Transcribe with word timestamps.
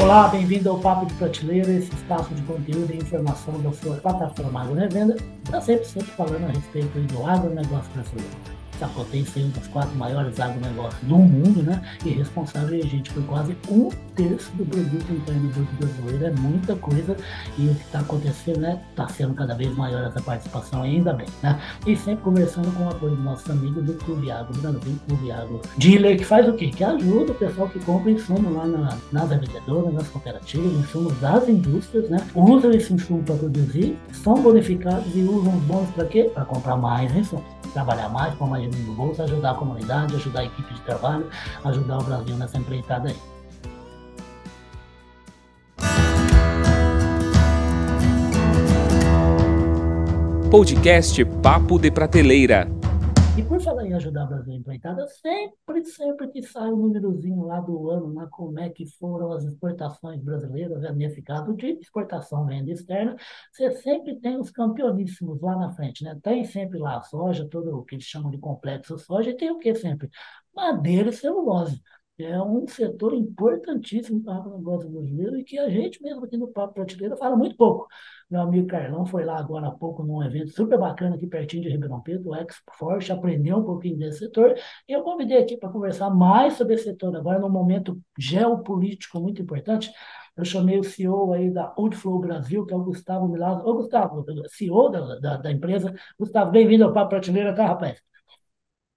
Olá, 0.00 0.28
bem-vindo 0.28 0.70
ao 0.70 0.78
Papo 0.78 1.06
de 1.06 1.14
Prateleira, 1.14 1.72
esse 1.72 1.92
espaço 1.92 2.32
de 2.32 2.40
conteúdo 2.42 2.94
e 2.94 2.98
informação 2.98 3.60
da 3.60 3.72
sua 3.72 3.96
plataforma 3.96 4.62
Agronevenda. 4.62 5.16
Está 5.44 5.60
sempre, 5.60 5.86
sempre 5.86 6.10
falando 6.12 6.44
a 6.44 6.52
respeito 6.52 7.00
do 7.00 7.26
agronegócio 7.26 7.90
brasileiro. 7.92 8.57
Sapotém 8.78 9.24
ser 9.24 9.44
um 9.44 9.50
dos 9.50 9.66
quatro 9.68 9.94
maiores 9.96 10.38
agronegócios 10.38 11.02
do 11.02 11.16
mundo, 11.16 11.62
né? 11.62 11.82
E 12.04 12.10
responsável, 12.10 12.80
gente, 12.86 13.12
por 13.12 13.24
quase 13.24 13.56
um 13.68 13.90
terço 14.14 14.50
do 14.56 14.64
produto 14.64 15.12
interno 15.12 15.48
bruto 15.50 15.74
brasileiro. 15.76 16.26
É 16.26 16.30
muita 16.40 16.76
coisa 16.76 17.16
e 17.58 17.68
o 17.68 17.74
que 17.74 17.82
está 17.82 18.00
acontecendo, 18.00 18.60
né? 18.60 18.80
Está 18.90 19.08
sendo 19.08 19.34
cada 19.34 19.54
vez 19.54 19.74
maior 19.76 20.04
essa 20.04 20.20
participação, 20.20 20.82
ainda 20.82 21.12
bem, 21.12 21.26
né? 21.42 21.60
E 21.86 21.96
sempre 21.96 22.22
conversando 22.24 22.70
com 22.76 22.84
o 22.84 22.88
apoio 22.88 23.16
dos 23.16 23.24
nossos 23.24 23.50
amigos 23.50 23.84
do 23.84 23.94
Clube 23.94 24.30
Agro 24.30 24.56
Brasil, 24.60 24.98
Clube 25.06 25.32
Agro 25.32 25.60
Dealer, 25.76 26.16
que 26.16 26.24
faz 26.24 26.48
o 26.48 26.52
quê? 26.54 26.68
Que 26.68 26.84
ajuda 26.84 27.32
o 27.32 27.34
pessoal 27.34 27.68
que 27.68 27.80
compra 27.80 28.10
insumo 28.10 28.52
lá 28.52 28.66
na, 28.66 28.96
nas 29.12 29.30
revendedoras, 29.30 29.92
nas 29.92 30.08
cooperativas, 30.08 30.72
insumos 30.72 31.18
das 31.20 31.48
indústrias, 31.48 32.08
né? 32.08 32.18
Usam 32.34 32.70
esse 32.70 32.92
insumo 32.92 33.22
para 33.22 33.36
produzir, 33.36 33.98
são 34.12 34.40
bonificados 34.40 35.14
e 35.14 35.22
usam 35.22 35.56
os 35.56 35.62
bônus 35.64 35.90
para 35.90 36.04
quê? 36.04 36.30
Para 36.32 36.44
comprar 36.44 36.76
mais 36.76 37.14
insumos 37.14 37.57
trabalhar 37.70 38.08
mais, 38.08 38.34
pôr 38.34 38.48
mais 38.48 38.62
dinheiro 38.62 38.90
no 38.90 38.94
bolso, 38.94 39.22
ajudar 39.22 39.52
a 39.52 39.54
comunidade, 39.54 40.14
ajudar 40.16 40.40
a 40.40 40.44
equipe 40.44 40.74
de 40.74 40.80
trabalho, 40.80 41.26
ajudar 41.64 41.98
o 41.98 42.02
Brasil 42.04 42.36
nessa 42.36 42.58
empreitada 42.58 43.08
aí. 43.08 43.16
Podcast 50.50 51.22
Papo 51.42 51.78
de 51.78 51.90
Prateleira. 51.90 52.77
E 53.38 53.42
por 53.44 53.60
falar 53.60 53.86
em 53.86 53.94
ajudar 53.94 54.24
o 54.24 54.26
Brasil 54.26 54.52
empreitada, 54.52 55.06
sempre, 55.06 55.84
sempre 55.84 56.26
que 56.26 56.42
sai 56.42 56.72
o 56.72 56.74
um 56.74 56.88
númerozinho 56.88 57.44
lá 57.44 57.60
do 57.60 57.88
ano, 57.88 58.12
lá 58.12 58.26
como 58.26 58.58
é 58.58 58.68
que 58.68 58.84
foram 58.98 59.30
as 59.30 59.44
exportações 59.44 60.20
brasileiras, 60.20 60.82
nesse 60.96 61.22
caso 61.22 61.54
de 61.54 61.68
exportação 61.80 62.44
venda 62.46 62.72
externa, 62.72 63.14
você 63.52 63.70
sempre 63.70 64.16
tem 64.16 64.36
os 64.40 64.50
campeoníssimos 64.50 65.40
lá 65.40 65.54
na 65.54 65.70
frente, 65.70 66.02
né? 66.02 66.18
Tem 66.20 66.44
sempre 66.44 66.80
lá 66.80 66.96
a 66.98 67.02
soja, 67.02 67.48
todo 67.48 67.78
o 67.78 67.84
que 67.84 67.94
eles 67.94 68.06
chamam 68.06 68.28
de 68.28 68.38
complexo 68.38 68.98
soja, 68.98 69.30
e 69.30 69.36
tem 69.36 69.52
o 69.52 69.58
que 69.60 69.72
sempre? 69.72 70.10
Madeira 70.52 71.10
e 71.10 71.12
celulose 71.12 71.80
é 72.24 72.42
um 72.42 72.66
setor 72.66 73.14
importantíssimo 73.14 74.22
para 74.22 74.48
o 74.48 74.58
negócio 74.58 74.88
brasileiro 74.88 75.38
e 75.38 75.44
que 75.44 75.58
a 75.58 75.68
gente 75.68 76.02
mesmo 76.02 76.24
aqui 76.24 76.36
no 76.36 76.48
Papo 76.48 76.74
Prateleira 76.74 77.16
fala 77.16 77.36
muito 77.36 77.56
pouco. 77.56 77.86
Meu 78.30 78.40
amigo 78.42 78.66
Carlão 78.66 79.06
foi 79.06 79.24
lá 79.24 79.38
agora 79.38 79.68
há 79.68 79.70
pouco 79.70 80.02
num 80.02 80.22
evento 80.22 80.50
super 80.50 80.78
bacana 80.78 81.14
aqui 81.14 81.26
pertinho 81.26 81.62
de 81.62 81.68
Ribeirão 81.70 82.00
Preto, 82.00 82.28
o 82.28 82.34
Expo 82.34 82.62
aprendeu 83.12 83.58
um 83.58 83.64
pouquinho 83.64 83.98
desse 83.98 84.18
setor 84.18 84.54
e 84.88 84.92
eu 84.92 85.02
convidei 85.02 85.38
aqui 85.38 85.56
para 85.56 85.68
conversar 85.70 86.10
mais 86.10 86.54
sobre 86.54 86.74
esse 86.74 86.84
setor 86.84 87.14
agora 87.16 87.38
num 87.38 87.48
momento 87.48 88.00
geopolítico 88.18 89.20
muito 89.20 89.40
importante. 89.40 89.90
Eu 90.36 90.44
chamei 90.44 90.78
o 90.78 90.84
CEO 90.84 91.32
aí 91.32 91.50
da 91.50 91.74
Oldflow 91.76 92.20
Brasil, 92.20 92.64
que 92.64 92.72
é 92.72 92.76
o 92.76 92.84
Gustavo 92.84 93.26
Milazzo. 93.28 93.66
Ô, 93.66 93.74
Gustavo, 93.74 94.24
CEO 94.48 94.88
da, 94.88 95.18
da, 95.18 95.36
da 95.36 95.50
empresa. 95.50 95.92
Gustavo, 96.18 96.52
bem-vindo 96.52 96.84
ao 96.84 96.92
Papo 96.92 97.10
Prateleira, 97.10 97.52
tá, 97.54 97.66
rapaz? 97.66 98.00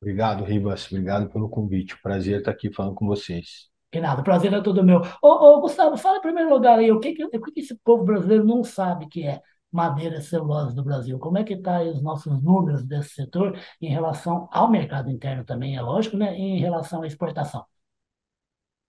Obrigado, 0.02 0.44
Ribas. 0.44 0.88
Obrigado 0.92 1.30
pelo 1.30 1.48
convite. 1.48 2.02
Prazer 2.02 2.40
estar 2.40 2.52
aqui 2.52 2.74
falando 2.74 2.96
com 2.96 3.06
vocês. 3.06 3.70
Que 3.92 4.00
nada, 4.00 4.24
prazer 4.24 4.52
é 4.52 4.62
todo 4.62 4.84
meu. 4.84 5.02
Ô, 5.22 5.28
ô, 5.28 5.62
Gustavo, 5.62 5.96
fala 5.98 6.18
em 6.18 6.22
primeiro 6.22 6.50
lugar 6.50 6.80
aí, 6.80 6.92
o 6.92 7.00
que, 7.00 7.14
que, 7.14 7.24
o 7.24 7.30
que 7.30 7.60
esse 7.60 7.76
povo 7.84 8.04
brasileiro 8.04 8.44
não 8.44 8.64
sabe 8.64 9.08
que 9.08 9.28
é 9.28 9.42
madeira 9.72 10.18
e 10.18 10.22
celulose 10.22 10.74
do 10.74 10.84
Brasil? 10.84 11.20
Como 11.20 11.38
é 11.38 11.44
que 11.44 11.54
está 11.54 11.82
os 11.82 12.02
nossos 12.02 12.42
números 12.42 12.84
desse 12.84 13.10
setor 13.10 13.60
em 13.80 13.90
relação 13.90 14.48
ao 14.52 14.72
mercado 14.72 15.12
interno 15.12 15.44
também, 15.44 15.76
é 15.76 15.82
lógico, 15.82 16.18
né? 16.18 16.34
Em 16.36 16.58
relação 16.58 17.04
à 17.04 17.08
exportação? 17.08 17.64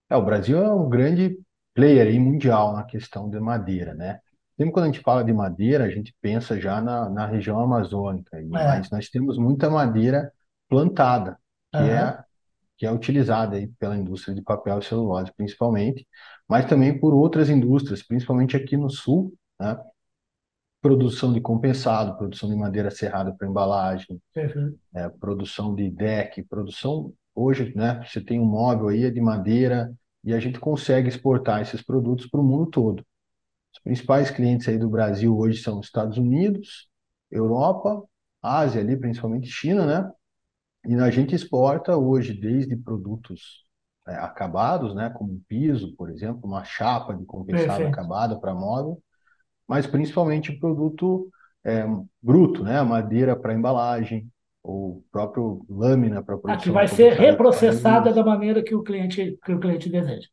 É, 0.09 0.17
o 0.17 0.25
Brasil 0.25 0.63
é 0.63 0.73
um 0.73 0.89
grande 0.89 1.37
player 1.75 2.07
aí 2.07 2.19
mundial 2.19 2.73
na 2.73 2.85
questão 2.85 3.29
de 3.29 3.39
madeira, 3.39 3.93
né? 3.93 4.21
Sempre 4.57 4.73
quando 4.73 4.85
a 4.85 4.89
gente 4.89 5.01
fala 5.01 5.25
de 5.25 5.33
madeira, 5.33 5.85
a 5.85 5.91
gente 5.91 6.15
pensa 6.21 6.61
já 6.61 6.81
na, 6.81 7.11
na 7.11 7.27
região 7.27 7.59
amazônica, 7.59 8.39
é. 8.39 8.45
mas 8.45 8.89
nós 8.91 9.09
temos 9.09 9.37
muita 9.37 9.69
madeira 9.69 10.33
plantada, 10.73 11.39
que 11.71 11.79
uhum. 11.79 11.85
é 11.85 12.25
que 12.79 12.87
é 12.87 12.91
utilizada 12.91 13.57
aí 13.57 13.69
pela 13.79 13.97
indústria 13.97 14.35
de 14.35 14.43
papel 14.43 14.79
e 14.79 14.83
celulose, 14.83 15.31
principalmente, 15.37 16.05
mas 16.49 16.65
também 16.65 16.99
por 16.99 17.15
outras 17.15 17.51
indústrias, 17.51 18.03
principalmente 18.03 18.57
aqui 18.57 18.77
no 18.77 18.91
sul, 18.91 19.33
né? 19.61 19.79
Produção 20.81 21.33
de 21.33 21.41
compensado, 21.41 22.17
produção 22.17 22.49
de 22.49 22.57
madeira 22.57 22.91
serrada 22.91 23.33
para 23.33 23.47
embalagem, 23.47 24.21
uhum. 24.35 24.77
é, 24.95 25.09
produção 25.11 25.75
de 25.75 25.91
deck, 25.91 26.43
produção 26.45 27.13
hoje, 27.35 27.73
né? 27.77 28.03
Você 28.05 28.21
tem 28.21 28.41
um 28.41 28.47
móvel 28.47 28.89
aí 28.89 29.05
é 29.05 29.11
de 29.11 29.21
madeira 29.21 29.95
e 30.25 30.33
a 30.33 30.41
gente 30.41 30.59
consegue 30.59 31.09
exportar 31.09 31.61
esses 31.61 31.83
produtos 31.83 32.27
para 32.27 32.41
o 32.41 32.45
mundo 32.45 32.67
todo. 32.67 33.07
Os 33.73 33.81
principais 33.81 34.31
clientes 34.31 34.67
aí 34.69 34.79
do 34.79 34.89
Brasil 34.89 35.37
hoje 35.37 35.63
são 35.63 35.79
os 35.79 35.87
Estados 35.87 36.17
Unidos, 36.17 36.89
Europa, 37.31 38.03
Ásia 38.43 38.81
ali, 38.81 38.97
principalmente 38.97 39.47
China, 39.47 39.87
né? 39.87 40.11
E 40.87 40.95
a 40.97 41.11
gente 41.11 41.35
exporta 41.35 41.97
hoje 41.97 42.33
desde 42.33 42.77
produtos 42.77 43.65
é, 44.07 44.15
acabados, 44.17 44.95
né, 44.95 45.11
como 45.11 45.33
um 45.33 45.41
piso, 45.49 45.95
por 45.97 46.11
exemplo, 46.11 46.41
uma 46.45 46.65
chapa 46.65 47.15
de 47.15 47.25
compensado 47.25 47.69
Perfeito. 47.69 47.93
acabada 47.93 48.39
para 48.39 48.55
móvel, 48.55 49.01
mas 49.67 49.87
principalmente 49.87 50.59
produto 50.59 51.31
é, 51.65 51.85
bruto, 52.21 52.65
né, 52.65 52.83
madeira 52.83 53.37
para 53.37 53.55
embalagem, 53.55 54.29
ou 54.63 55.05
próprio 55.11 55.65
lâmina 55.69 56.23
para 56.23 56.37
produção. 56.37 56.55
Ah, 56.55 56.63
que 56.63 56.71
vai 56.71 56.87
ser 56.87 57.13
reprocessada 57.15 58.13
da 58.13 58.25
maneira 58.25 58.63
que 58.63 58.75
o 58.75 58.83
cliente 58.83 59.39
que 59.45 59.53
o 59.53 59.59
cliente 59.59 59.89
deseja. 59.89 60.29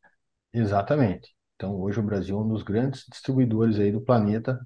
Exatamente. 0.52 1.34
Então 1.56 1.76
hoje 1.80 1.98
o 1.98 2.02
Brasil 2.02 2.38
é 2.38 2.40
um 2.40 2.48
dos 2.48 2.62
grandes 2.62 3.04
distribuidores 3.10 3.78
aí 3.78 3.90
do 3.90 4.00
planeta, 4.00 4.58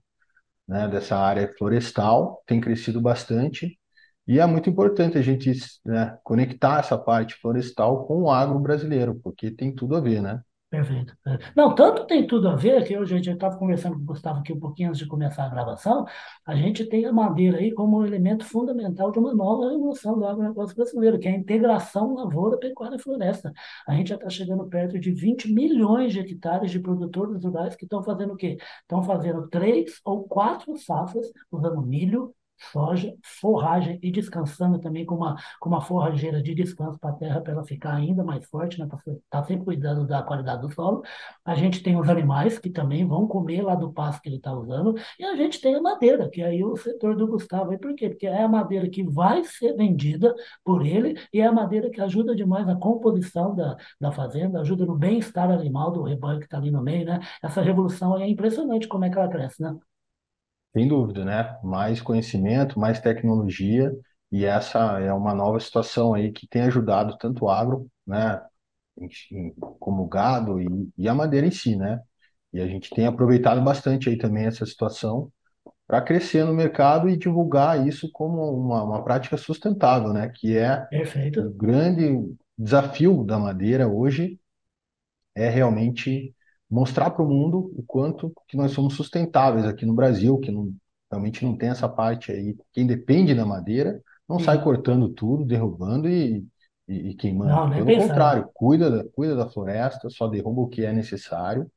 né, 0.66 0.88
dessa 0.88 1.16
área 1.16 1.50
florestal, 1.58 2.42
tem 2.46 2.60
crescido 2.60 3.00
bastante 3.00 3.78
e 4.26 4.38
é 4.40 4.46
muito 4.46 4.70
importante 4.70 5.18
a 5.18 5.22
gente 5.22 5.52
né, 5.84 6.18
conectar 6.22 6.80
essa 6.80 6.96
parte 6.98 7.34
florestal 7.34 8.06
com 8.06 8.22
o 8.22 8.30
agro 8.30 8.58
brasileiro, 8.58 9.20
porque 9.22 9.50
tem 9.50 9.74
tudo 9.74 9.96
a 9.96 10.00
ver, 10.00 10.22
né? 10.22 10.40
Perfeito. 10.74 11.16
Não, 11.56 11.72
tanto 11.72 12.04
tem 12.04 12.26
tudo 12.26 12.48
a 12.48 12.56
ver 12.56 12.84
que 12.84 12.98
hoje 12.98 13.14
a 13.14 13.16
gente 13.16 13.30
estava 13.30 13.56
conversando 13.56 13.94
com 13.94 14.02
o 14.02 14.06
Gustavo 14.06 14.40
aqui 14.40 14.52
um 14.52 14.58
pouquinho 14.58 14.88
antes 14.88 14.98
de 14.98 15.06
começar 15.06 15.44
a 15.44 15.48
gravação, 15.48 16.04
a 16.44 16.56
gente 16.56 16.84
tem 16.86 17.06
a 17.06 17.12
madeira 17.12 17.58
aí 17.58 17.72
como 17.72 17.98
um 17.98 18.04
elemento 18.04 18.44
fundamental 18.44 19.12
de 19.12 19.20
uma 19.20 19.32
nova 19.32 19.70
revolução 19.70 20.18
do 20.18 20.26
agronegócio 20.26 20.74
brasileiro, 20.74 21.18
que 21.20 21.28
é 21.28 21.30
a 21.30 21.36
integração 21.36 22.14
lavoura, 22.14 22.58
pecuária 22.58 22.96
e 22.96 22.98
floresta. 22.98 23.52
A 23.86 23.94
gente 23.94 24.08
já 24.08 24.16
está 24.16 24.28
chegando 24.28 24.66
perto 24.66 24.98
de 24.98 25.12
20 25.12 25.52
milhões 25.52 26.12
de 26.12 26.18
hectares 26.18 26.72
de 26.72 26.80
produtores 26.80 27.44
rurais 27.44 27.76
que 27.76 27.84
estão 27.84 28.02
fazendo 28.02 28.32
o 28.32 28.36
quê? 28.36 28.56
Estão 28.82 29.00
fazendo 29.04 29.48
três 29.48 30.00
ou 30.04 30.24
quatro 30.24 30.76
safras 30.76 31.30
usando 31.52 31.82
milho, 31.82 32.34
soja, 32.72 33.14
forragem 33.40 33.98
e 34.02 34.10
descansando 34.10 34.78
também 34.78 35.04
com 35.04 35.16
uma, 35.16 35.36
com 35.60 35.68
uma 35.68 35.80
forrageira 35.80 36.42
de 36.42 36.54
descanso 36.54 36.98
para 36.98 37.10
a 37.10 37.14
terra 37.14 37.40
para 37.40 37.52
ela 37.52 37.64
ficar 37.64 37.94
ainda 37.94 38.24
mais 38.24 38.44
forte, 38.46 38.78
né, 38.78 38.86
para 38.86 38.98
estar 38.98 39.20
tá 39.30 39.44
sempre 39.44 39.64
cuidando 39.64 40.06
da 40.06 40.22
qualidade 40.22 40.62
do 40.62 40.72
solo. 40.72 41.02
A 41.44 41.54
gente 41.54 41.82
tem 41.82 41.98
os 41.98 42.08
animais 42.08 42.58
que 42.58 42.70
também 42.70 43.06
vão 43.06 43.26
comer 43.26 43.62
lá 43.62 43.74
do 43.74 43.92
pasto 43.92 44.22
que 44.22 44.28
ele 44.28 44.36
está 44.36 44.52
usando, 44.52 44.94
e 45.18 45.24
a 45.24 45.36
gente 45.36 45.60
tem 45.60 45.74
a 45.74 45.82
madeira, 45.82 46.28
que 46.28 46.42
é 46.42 46.46
aí 46.46 46.64
o 46.64 46.76
setor 46.76 47.16
do 47.16 47.26
Gustavo. 47.26 47.72
E 47.72 47.78
por 47.78 47.94
quê? 47.94 48.08
Porque 48.08 48.26
é 48.26 48.42
a 48.42 48.48
madeira 48.48 48.88
que 48.88 49.02
vai 49.02 49.44
ser 49.44 49.74
vendida 49.74 50.34
por 50.64 50.84
ele 50.84 51.18
e 51.32 51.40
é 51.40 51.46
a 51.46 51.52
madeira 51.52 51.90
que 51.90 52.00
ajuda 52.00 52.34
demais 52.34 52.66
na 52.66 52.76
composição 52.76 53.54
da, 53.54 53.76
da 54.00 54.12
fazenda, 54.12 54.60
ajuda 54.60 54.86
no 54.86 54.96
bem-estar 54.96 55.50
animal 55.50 55.90
do 55.92 56.02
rebanho 56.02 56.38
que 56.38 56.46
está 56.46 56.58
ali 56.58 56.70
no 56.70 56.82
meio, 56.82 57.04
né? 57.06 57.20
Essa 57.42 57.62
revolução 57.62 58.16
é 58.18 58.28
impressionante 58.28 58.88
como 58.88 59.04
é 59.04 59.10
que 59.10 59.18
ela 59.18 59.28
cresce, 59.28 59.62
né? 59.62 59.76
Sem 60.76 60.88
dúvida, 60.88 61.24
né? 61.24 61.58
Mais 61.62 62.00
conhecimento, 62.02 62.78
mais 62.78 63.00
tecnologia, 63.00 63.92
e 64.30 64.44
essa 64.44 65.00
é 65.00 65.12
uma 65.12 65.34
nova 65.34 65.60
situação 65.60 66.14
aí 66.14 66.32
que 66.32 66.46
tem 66.48 66.62
ajudado 66.62 67.16
tanto 67.18 67.44
o 67.44 67.50
agro, 67.50 67.88
né, 68.06 68.40
como 69.78 70.02
o 70.04 70.08
gado 70.08 70.60
e, 70.60 70.66
e 70.96 71.08
a 71.08 71.14
madeira 71.14 71.46
em 71.46 71.50
si, 71.50 71.76
né? 71.76 72.00
E 72.52 72.60
a 72.60 72.66
gente 72.66 72.90
tem 72.90 73.06
aproveitado 73.06 73.62
bastante 73.62 74.08
aí 74.08 74.16
também 74.18 74.46
essa 74.46 74.64
situação 74.66 75.32
para 75.86 76.02
crescer 76.02 76.44
no 76.44 76.54
mercado 76.54 77.08
e 77.10 77.16
divulgar 77.18 77.86
isso 77.86 78.10
como 78.12 78.42
uma, 78.52 78.84
uma 78.84 79.04
prática 79.04 79.36
sustentável, 79.38 80.12
né? 80.12 80.30
Que 80.30 80.56
é 80.58 80.86
Perfeito. 80.90 81.40
o 81.40 81.50
grande 81.50 82.36
desafio 82.58 83.24
da 83.24 83.38
madeira 83.38 83.88
hoje 83.88 84.40
é 85.34 85.48
realmente 85.48 86.33
mostrar 86.70 87.10
para 87.10 87.22
o 87.22 87.28
mundo 87.28 87.72
o 87.76 87.82
quanto 87.86 88.32
que 88.48 88.56
nós 88.56 88.72
somos 88.72 88.94
sustentáveis 88.94 89.66
aqui 89.66 89.86
no 89.86 89.94
Brasil, 89.94 90.38
que 90.38 90.50
não, 90.50 90.72
realmente 91.10 91.44
não 91.44 91.56
tem 91.56 91.68
essa 91.70 91.88
parte 91.88 92.32
aí. 92.32 92.56
Quem 92.72 92.86
depende 92.86 93.34
da 93.34 93.46
madeira 93.46 94.00
não 94.28 94.38
Sim. 94.38 94.44
sai 94.46 94.62
cortando 94.62 95.08
tudo, 95.08 95.44
derrubando 95.44 96.08
e, 96.08 96.44
e, 96.88 97.10
e 97.10 97.14
queimando. 97.14 97.50
Não, 97.50 97.70
Pelo 97.70 97.86
contrário, 98.08 98.48
cuida 98.54 98.90
da, 98.90 99.04
cuida 99.10 99.36
da 99.36 99.48
floresta, 99.48 100.08
só 100.10 100.26
derruba 100.26 100.62
o 100.62 100.68
que 100.68 100.84
é 100.84 100.92
necessário 100.92 101.70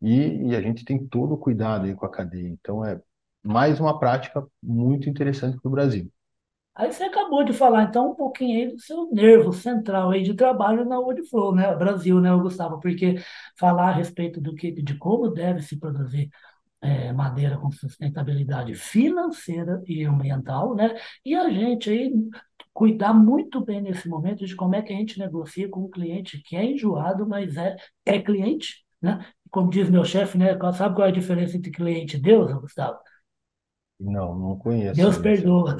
e, 0.00 0.48
e 0.48 0.56
a 0.56 0.60
gente 0.60 0.84
tem 0.84 1.06
todo 1.06 1.34
o 1.34 1.38
cuidado 1.38 1.86
aí 1.86 1.94
com 1.94 2.06
a 2.06 2.10
cadeia. 2.10 2.48
Então 2.48 2.84
é 2.84 3.00
mais 3.42 3.80
uma 3.80 3.98
prática 3.98 4.44
muito 4.62 5.08
interessante 5.08 5.58
para 5.60 5.68
o 5.68 5.72
Brasil. 5.72 6.10
Aí 6.76 6.92
você 6.92 7.04
acabou 7.04 7.42
de 7.42 7.54
falar, 7.54 7.84
então, 7.84 8.10
um 8.10 8.14
pouquinho 8.14 8.58
aí 8.58 8.74
do 8.74 8.78
seu 8.78 9.08
nervo 9.10 9.50
central 9.50 10.10
aí 10.10 10.22
de 10.22 10.34
trabalho 10.34 10.84
na 10.84 10.98
Woodflow, 10.98 11.54
né? 11.54 11.74
Brasil, 11.74 12.20
né, 12.20 12.30
Gustavo? 12.36 12.78
Porque 12.80 13.14
falar 13.58 13.88
a 13.88 13.92
respeito 13.92 14.40
do 14.42 14.54
que, 14.54 14.70
de 14.70 14.94
como 14.98 15.30
deve 15.30 15.62
se 15.62 15.78
produzir 15.78 16.28
é, 16.82 17.12
madeira 17.14 17.56
com 17.56 17.70
sustentabilidade 17.70 18.74
financeira 18.74 19.82
e 19.86 20.04
ambiental, 20.04 20.74
né? 20.74 20.94
E 21.24 21.34
a 21.34 21.48
gente 21.48 21.88
aí 21.88 22.12
cuidar 22.74 23.14
muito 23.14 23.64
bem 23.64 23.80
nesse 23.80 24.06
momento 24.06 24.44
de 24.44 24.54
como 24.54 24.74
é 24.74 24.82
que 24.82 24.92
a 24.92 24.96
gente 24.96 25.18
negocia 25.18 25.68
com 25.70 25.84
um 25.84 25.90
cliente 25.90 26.42
que 26.42 26.56
é 26.56 26.64
enjoado, 26.64 27.26
mas 27.26 27.56
é, 27.56 27.74
é 28.04 28.20
cliente, 28.20 28.84
né? 29.00 29.24
Como 29.50 29.70
diz 29.70 29.88
meu 29.88 30.04
chefe, 30.04 30.36
né? 30.36 30.58
Sabe 30.74 30.94
qual 30.94 31.06
é 31.06 31.10
a 31.10 31.14
diferença 31.14 31.56
entre 31.56 31.70
cliente 31.70 32.18
e 32.18 32.20
Deus, 32.20 32.52
Gustavo? 32.52 32.98
Não, 33.98 34.38
não 34.38 34.58
conheço. 34.58 34.94
Deus 34.94 35.16
perdoa. 35.16 35.76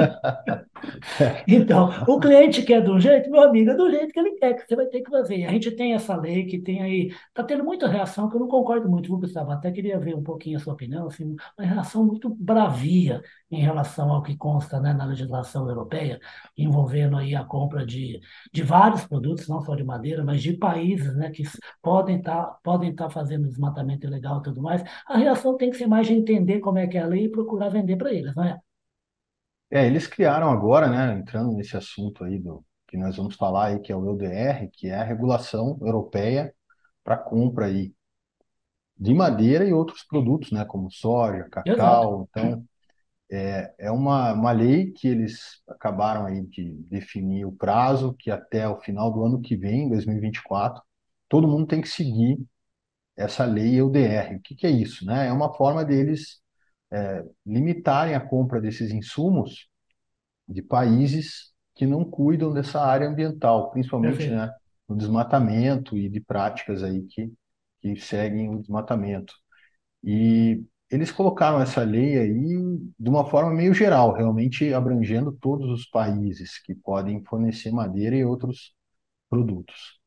Então, 1.46 1.90
o 2.08 2.18
cliente 2.18 2.62
quer 2.62 2.82
de 2.82 2.90
um 2.90 2.98
jeito, 3.00 3.30
meu 3.30 3.42
amigo, 3.42 3.70
é 3.70 3.74
do 3.74 3.90
jeito 3.90 4.12
que 4.12 4.18
ele 4.18 4.32
quer, 4.32 4.54
que 4.54 4.66
você 4.66 4.76
vai 4.76 4.86
ter 4.86 5.02
que 5.02 5.10
fazer. 5.10 5.44
A 5.44 5.50
gente 5.52 5.70
tem 5.72 5.94
essa 5.94 6.16
lei 6.16 6.46
que 6.46 6.58
tem 6.58 6.82
aí, 6.82 7.08
está 7.28 7.42
tendo 7.44 7.64
muita 7.64 7.86
reação 7.88 8.28
que 8.28 8.36
eu 8.36 8.40
não 8.40 8.48
concordo 8.48 8.88
muito, 8.88 9.08
viu, 9.08 9.18
Gustavo? 9.18 9.50
Até 9.50 9.70
queria 9.70 9.98
ver 9.98 10.14
um 10.14 10.22
pouquinho 10.22 10.56
a 10.56 10.60
sua 10.60 10.72
opinião, 10.72 11.06
assim, 11.06 11.36
uma 11.58 11.66
reação 11.66 12.04
muito 12.04 12.28
bravia 12.34 13.22
em 13.50 13.60
relação 13.60 14.10
ao 14.10 14.22
que 14.22 14.36
consta 14.36 14.80
né, 14.80 14.92
na 14.92 15.04
legislação 15.04 15.68
europeia, 15.68 16.20
envolvendo 16.56 17.16
aí 17.16 17.34
a 17.34 17.44
compra 17.44 17.84
de, 17.84 18.20
de 18.52 18.62
vários 18.62 19.04
produtos, 19.04 19.48
não 19.48 19.60
só 19.60 19.74
de 19.74 19.84
madeira, 19.84 20.24
mas 20.24 20.42
de 20.42 20.54
países 20.54 21.14
né, 21.16 21.30
que 21.30 21.42
podem 21.82 22.18
estar 22.18 22.44
tá, 22.44 22.58
podem 22.62 22.94
tá 22.94 23.10
fazendo 23.10 23.48
desmatamento 23.48 24.06
ilegal 24.06 24.40
e 24.40 24.42
tudo 24.42 24.62
mais. 24.62 24.82
A 25.06 25.16
reação 25.18 25.56
tem 25.56 25.70
que 25.70 25.76
ser 25.76 25.86
mais 25.86 26.06
de 26.06 26.14
entender 26.14 26.60
como 26.60 26.78
é 26.78 26.86
que 26.86 26.96
é 26.98 27.02
a 27.02 27.06
lei 27.06 27.24
e 27.26 27.30
procurar 27.30 27.68
vender 27.68 27.96
para 27.96 28.12
eles, 28.12 28.34
não 28.34 28.44
é? 28.44 28.58
É, 29.70 29.86
eles 29.86 30.06
criaram 30.06 30.50
agora, 30.50 30.88
né, 30.88 31.14
entrando 31.18 31.52
nesse 31.52 31.76
assunto 31.76 32.24
aí 32.24 32.38
do 32.38 32.64
que 32.88 32.96
nós 32.96 33.16
vamos 33.16 33.36
falar 33.36 33.68
aí, 33.68 33.80
que 33.80 33.92
é 33.92 33.96
o 33.96 34.04
EUDR, 34.04 34.68
que 34.72 34.88
é 34.88 34.96
a 34.96 35.04
regulação 35.04 35.78
europeia 35.80 36.52
para 37.04 37.16
compra 37.16 37.66
aí 37.66 37.94
de 38.96 39.14
madeira 39.14 39.64
e 39.64 39.72
outros 39.72 40.02
produtos, 40.04 40.50
né, 40.52 40.64
como 40.64 40.90
soja, 40.90 41.48
cacau. 41.50 42.28
Então, 42.30 42.64
é, 43.30 43.74
é 43.78 43.90
uma, 43.90 44.32
uma 44.32 44.52
lei 44.52 44.92
que 44.92 45.08
eles 45.08 45.62
acabaram 45.68 46.26
aí 46.26 46.42
de 46.46 46.72
definir 46.88 47.46
o 47.46 47.52
prazo, 47.52 48.14
que 48.18 48.30
até 48.30 48.68
o 48.68 48.80
final 48.80 49.12
do 49.12 49.24
ano 49.24 49.40
que 49.40 49.56
vem, 49.56 49.88
2024, 49.88 50.82
todo 51.28 51.48
mundo 51.48 51.66
tem 51.66 51.80
que 51.80 51.88
seguir 51.88 52.38
essa 53.16 53.44
lei 53.44 53.76
EUDR. 53.76 54.36
O 54.36 54.40
que, 54.42 54.54
que 54.56 54.66
é 54.66 54.70
isso, 54.70 55.06
né? 55.06 55.28
É 55.28 55.32
uma 55.32 55.52
forma 55.54 55.84
deles 55.84 56.39
é, 56.92 57.24
limitarem 57.46 58.14
a 58.14 58.20
compra 58.20 58.60
desses 58.60 58.90
insumos 58.92 59.68
de 60.48 60.62
países 60.62 61.52
que 61.74 61.86
não 61.86 62.04
cuidam 62.04 62.52
dessa 62.52 62.80
área 62.80 63.08
ambiental, 63.08 63.70
principalmente 63.70 64.30
né, 64.30 64.52
no 64.88 64.96
desmatamento 64.96 65.96
e 65.96 66.08
de 66.08 66.20
práticas 66.20 66.82
aí 66.82 67.02
que, 67.04 67.32
que 67.80 67.96
seguem 67.96 68.50
o 68.50 68.58
desmatamento. 68.60 69.34
E 70.02 70.62
eles 70.90 71.12
colocaram 71.12 71.60
essa 71.60 71.82
lei 71.82 72.18
aí 72.18 72.56
de 72.98 73.08
uma 73.08 73.24
forma 73.24 73.52
meio 73.52 73.72
geral, 73.74 74.12
realmente 74.14 74.72
abrangendo 74.74 75.32
todos 75.32 75.70
os 75.70 75.86
países 75.86 76.58
que 76.62 76.74
podem 76.74 77.22
fornecer 77.24 77.70
madeira 77.70 78.16
e 78.16 78.24
outros 78.24 78.74
produtos. 79.30 79.98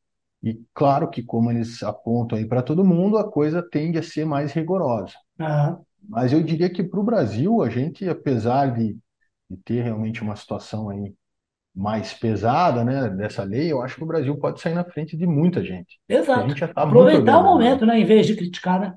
E 0.42 0.60
claro 0.74 1.08
que, 1.10 1.22
como 1.22 1.50
eles 1.50 1.82
apontam 1.82 2.36
aí 2.36 2.46
para 2.46 2.62
todo 2.62 2.84
mundo, 2.84 3.16
a 3.16 3.30
coisa 3.30 3.62
tende 3.62 3.98
a 3.98 4.02
ser 4.02 4.26
mais 4.26 4.52
rigorosa. 4.52 5.14
Uhum. 5.40 5.84
Mas 6.08 6.32
eu 6.32 6.42
diria 6.42 6.70
que 6.70 6.82
para 6.82 7.00
o 7.00 7.04
Brasil, 7.04 7.62
a 7.62 7.68
gente, 7.68 8.08
apesar 8.08 8.74
de, 8.74 8.96
de 9.50 9.56
ter 9.64 9.82
realmente 9.82 10.22
uma 10.22 10.36
situação 10.36 10.88
aí 10.90 11.14
mais 11.74 12.14
pesada, 12.14 12.84
né, 12.84 13.08
dessa 13.10 13.42
lei, 13.42 13.72
eu 13.72 13.82
acho 13.82 13.96
que 13.96 14.04
o 14.04 14.06
Brasil 14.06 14.36
pode 14.38 14.60
sair 14.60 14.74
na 14.74 14.84
frente 14.84 15.16
de 15.16 15.26
muita 15.26 15.62
gente. 15.64 15.98
Exato. 16.08 16.40
A 16.40 16.48
gente 16.48 16.60
já 16.60 16.68
tá 16.68 16.82
Aproveitar 16.82 17.40
o 17.40 17.42
momento, 17.42 17.84
né, 17.84 17.98
em 17.98 18.04
vez 18.04 18.26
de 18.26 18.36
criticar, 18.36 18.80
né? 18.80 18.94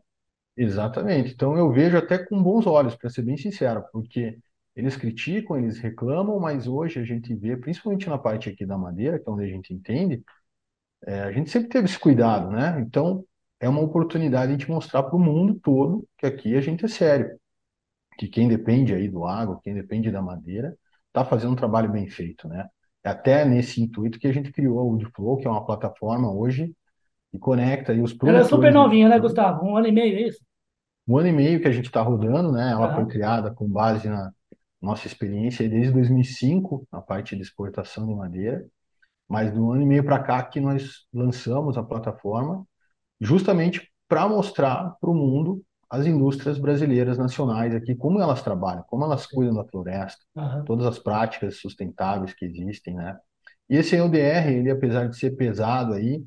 Exatamente. 0.56 1.34
Então 1.34 1.58
eu 1.58 1.72
vejo 1.72 1.98
até 1.98 2.18
com 2.18 2.42
bons 2.42 2.66
olhos, 2.68 2.96
para 2.96 3.10
ser 3.10 3.24
bem 3.24 3.38
sincero, 3.38 3.84
porque 3.92 4.38
eles 4.76 4.96
criticam, 4.96 5.58
eles 5.58 5.80
reclamam, 5.80 6.40
mas 6.40 6.68
hoje 6.68 7.00
a 7.00 7.04
gente 7.04 7.34
vê, 7.34 7.58
principalmente 7.58 8.08
na 8.08 8.18
parte 8.18 8.50
aqui 8.50 8.66
da 8.66 8.78
madeira, 8.78 9.18
que 9.20 9.28
é 9.28 9.32
onde 9.32 9.44
a 9.44 9.48
gente 9.48 9.74
entende, 9.74 10.24
é, 11.06 11.22
a 11.22 11.32
gente 11.32 11.50
sempre 11.50 11.70
teve 11.70 11.86
esse 11.86 12.00
cuidado, 12.00 12.52
né? 12.52 12.80
Então 12.82 13.24
é 13.60 13.68
uma 13.68 13.82
oportunidade 13.82 14.56
de 14.56 14.70
mostrar 14.70 15.04
para 15.04 15.16
o 15.16 15.20
mundo 15.20 15.60
todo 15.62 16.08
que 16.18 16.26
aqui 16.26 16.56
a 16.56 16.62
gente 16.62 16.86
é 16.86 16.88
sério, 16.88 17.38
que 18.18 18.28
quem 18.28 18.48
depende 18.48 18.94
aí 18.94 19.08
do 19.08 19.26
agro, 19.26 19.60
quem 19.64 19.74
depende 19.74 20.12
da 20.12 20.22
madeira, 20.22 20.76
está 21.08 21.26
fazendo 21.26 21.54
um 21.54 21.56
trabalho 21.56 21.92
bem 21.92 22.08
feito, 22.08 22.48
né? 22.48 22.68
É 23.04 23.10
até 23.10 23.46
nesse 23.46 23.82
intuito 23.82 24.20
que 24.20 24.28
a 24.28 24.34
gente 24.34 24.52
criou 24.52 24.80
a 24.80 24.84
Woodflow, 24.84 25.38
que 25.38 25.48
é 25.48 25.50
uma 25.50 25.66
plataforma 25.66 26.32
hoje 26.32 26.74
que 27.32 27.40
conecta 27.40 27.92
aí 27.92 28.02
os 28.02 28.14
produtores. 28.14 28.36
Ela 28.36 28.46
é 28.46 28.50
super 28.50 28.74
novinha, 28.74 29.10
né, 29.10 29.20
Gustavo? 29.20 29.66
Um 29.66 29.78
ano 29.78 29.88
e 29.88 29.92
meio, 29.92 30.18
é 30.18 30.22
isso? 30.28 30.40
Um 31.08 31.18
ano 31.18 31.30
e 31.30 31.32
meio 31.32 31.62
que 31.62 31.68
a 31.68 31.72
gente 31.72 31.86
está 31.86 32.02
rodando, 32.02 32.52
né? 32.52 32.72
Ela 32.72 32.90
uhum. 32.90 32.96
foi 32.96 33.06
criada 33.06 33.54
com 33.54 33.68
base 33.68 34.10
na 34.10 34.32
nossa 34.82 35.08
experiência 35.08 35.68
desde 35.68 35.92
2005, 35.92 36.86
na 36.92 37.02
parte 37.02 37.36
de 37.36 37.42
exportação 37.42 38.06
de 38.06 38.14
madeira. 38.14 38.66
Mas 39.28 39.52
do 39.52 39.72
ano 39.72 39.82
e 39.82 39.86
meio 39.86 40.04
para 40.04 40.20
cá 40.20 40.44
que 40.44 40.60
nós 40.60 41.06
lançamos 41.14 41.78
a 41.78 41.84
plataforma 41.84 42.66
justamente 43.20 43.92
para 44.08 44.28
mostrar 44.28 44.96
para 45.00 45.10
o 45.10 45.14
mundo 45.14 45.62
as 45.90 46.06
indústrias 46.06 46.58
brasileiras 46.60 47.18
nacionais 47.18 47.74
aqui, 47.74 47.96
como 47.96 48.22
elas 48.22 48.42
trabalham, 48.42 48.84
como 48.88 49.06
elas 49.06 49.26
cuidam 49.26 49.56
da 49.56 49.66
floresta, 49.66 50.22
uhum. 50.36 50.64
todas 50.66 50.86
as 50.86 51.00
práticas 51.00 51.58
sustentáveis 51.60 52.34
que 52.34 52.46
existem, 52.46 52.96
né? 52.96 53.18
E 53.70 53.78
esse 53.78 53.96
EUDR, 53.96 54.50
ele 54.50 54.70
apesar 54.70 55.08
de 55.08 55.18
ser 55.18 55.32
pesado 55.32 55.94
aí, 55.94 56.24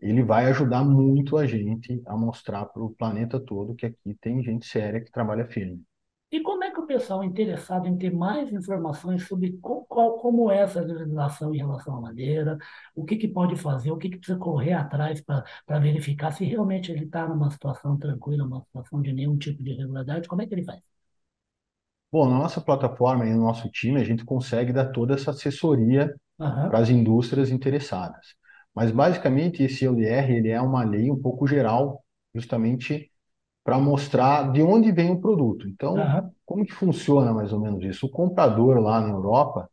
ele 0.00 0.22
vai 0.22 0.46
ajudar 0.46 0.84
muito 0.84 1.36
a 1.36 1.46
gente 1.46 2.02
a 2.06 2.16
mostrar 2.16 2.66
para 2.66 2.82
o 2.82 2.94
planeta 2.94 3.40
todo 3.40 3.74
que 3.74 3.86
aqui 3.86 4.16
tem 4.20 4.42
gente 4.42 4.66
séria 4.66 5.00
que 5.00 5.10
trabalha 5.10 5.46
firme. 5.46 5.82
Que 6.76 6.82
o 6.82 6.86
pessoal 6.86 7.22
é 7.22 7.26
interessado 7.26 7.88
em 7.88 7.96
ter 7.96 8.12
mais 8.12 8.52
informações 8.52 9.26
sobre 9.26 9.58
qual, 9.62 10.18
como 10.18 10.50
é 10.50 10.58
essa 10.58 10.82
legislação 10.82 11.54
em 11.54 11.56
relação 11.56 11.96
à 11.96 12.00
madeira, 12.02 12.58
o 12.94 13.02
que, 13.02 13.16
que 13.16 13.26
pode 13.26 13.56
fazer, 13.56 13.90
o 13.90 13.96
que, 13.96 14.10
que 14.10 14.18
precisa 14.18 14.38
correr 14.38 14.74
atrás 14.74 15.22
para 15.22 15.78
verificar 15.78 16.32
se 16.32 16.44
realmente 16.44 16.92
ele 16.92 17.06
está 17.06 17.26
numa 17.26 17.50
situação 17.50 17.96
tranquila, 17.96 18.44
uma 18.44 18.60
situação 18.60 19.00
de 19.00 19.10
nenhum 19.10 19.38
tipo 19.38 19.62
de 19.62 19.70
irregularidade, 19.70 20.28
como 20.28 20.42
é 20.42 20.46
que 20.46 20.52
ele 20.52 20.64
faz? 20.64 20.82
Bom, 22.12 22.28
na 22.28 22.40
nossa 22.40 22.60
plataforma 22.60 23.24
e 23.24 23.32
no 23.32 23.40
nosso 23.40 23.70
time, 23.70 23.98
a 23.98 24.04
gente 24.04 24.22
consegue 24.22 24.70
dar 24.70 24.90
toda 24.92 25.14
essa 25.14 25.30
assessoria 25.30 26.14
uhum. 26.38 26.68
para 26.68 26.78
as 26.78 26.90
indústrias 26.90 27.50
interessadas. 27.50 28.34
Mas, 28.74 28.90
basicamente, 28.90 29.62
esse 29.62 29.86
LDR 29.86 30.30
ele 30.30 30.50
é 30.50 30.60
uma 30.60 30.84
lei 30.84 31.10
um 31.10 31.18
pouco 31.18 31.46
geral, 31.46 32.04
justamente 32.34 33.10
para 33.66 33.80
mostrar 33.80 34.52
de 34.52 34.62
onde 34.62 34.92
vem 34.92 35.10
o 35.10 35.20
produto. 35.20 35.68
Então, 35.68 35.94
uhum. 35.94 36.30
como 36.44 36.64
que 36.64 36.72
funciona 36.72 37.34
mais 37.34 37.52
ou 37.52 37.58
menos 37.58 37.82
isso? 37.82 38.06
O 38.06 38.08
comprador 38.08 38.78
lá 38.78 39.00
na 39.00 39.08
Europa, 39.08 39.68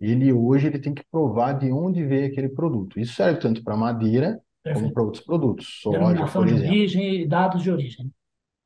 ele 0.00 0.32
hoje 0.32 0.66
ele 0.66 0.80
tem 0.80 0.92
que 0.92 1.04
provar 1.08 1.52
de 1.52 1.70
onde 1.70 2.04
veio 2.04 2.26
aquele 2.26 2.48
produto. 2.48 2.98
Isso 2.98 3.14
serve 3.14 3.38
tanto 3.38 3.62
para 3.62 3.76
madeira 3.76 4.40
Perfeito. 4.64 4.82
como 4.82 4.92
para 4.92 5.02
outros 5.04 5.24
produtos, 5.24 5.80
soja, 5.80 6.00
por 6.32 6.44
de 6.44 6.54
exemplo. 6.54 6.70
origem 6.72 7.20
e 7.20 7.28
dados 7.28 7.62
de 7.62 7.70
origem. 7.70 8.12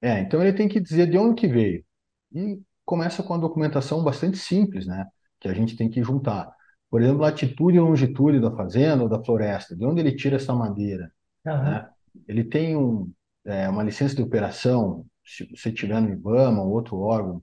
É, 0.00 0.20
então 0.20 0.40
ele 0.40 0.54
tem 0.54 0.66
que 0.66 0.80
dizer 0.80 1.10
de 1.10 1.18
onde 1.18 1.34
que 1.34 1.46
veio. 1.46 1.84
E 2.32 2.58
começa 2.82 3.22
com 3.22 3.34
a 3.34 3.38
documentação 3.38 4.02
bastante 4.02 4.38
simples, 4.38 4.86
né? 4.86 5.06
Que 5.38 5.48
a 5.48 5.52
gente 5.52 5.76
tem 5.76 5.90
que 5.90 6.02
juntar. 6.02 6.50
Por 6.88 7.02
exemplo, 7.02 7.20
latitude 7.20 7.76
e 7.76 7.80
longitude 7.80 8.40
da 8.40 8.50
fazenda 8.50 9.02
ou 9.02 9.10
da 9.10 9.22
floresta, 9.22 9.76
de 9.76 9.84
onde 9.84 10.00
ele 10.00 10.16
tira 10.16 10.36
essa 10.36 10.54
madeira. 10.54 11.12
Uhum. 11.44 11.64
Né? 11.64 11.88
Ele 12.26 12.44
tem 12.44 12.74
um, 12.74 13.12
é, 13.44 13.68
uma 13.68 13.82
licença 13.82 14.14
de 14.14 14.22
operação, 14.22 15.06
se 15.24 15.44
você 15.46 15.72
tiver 15.72 16.00
no 16.00 16.12
IBAMA 16.12 16.62
ou 16.62 16.70
outro 16.70 16.98
órgão 16.98 17.42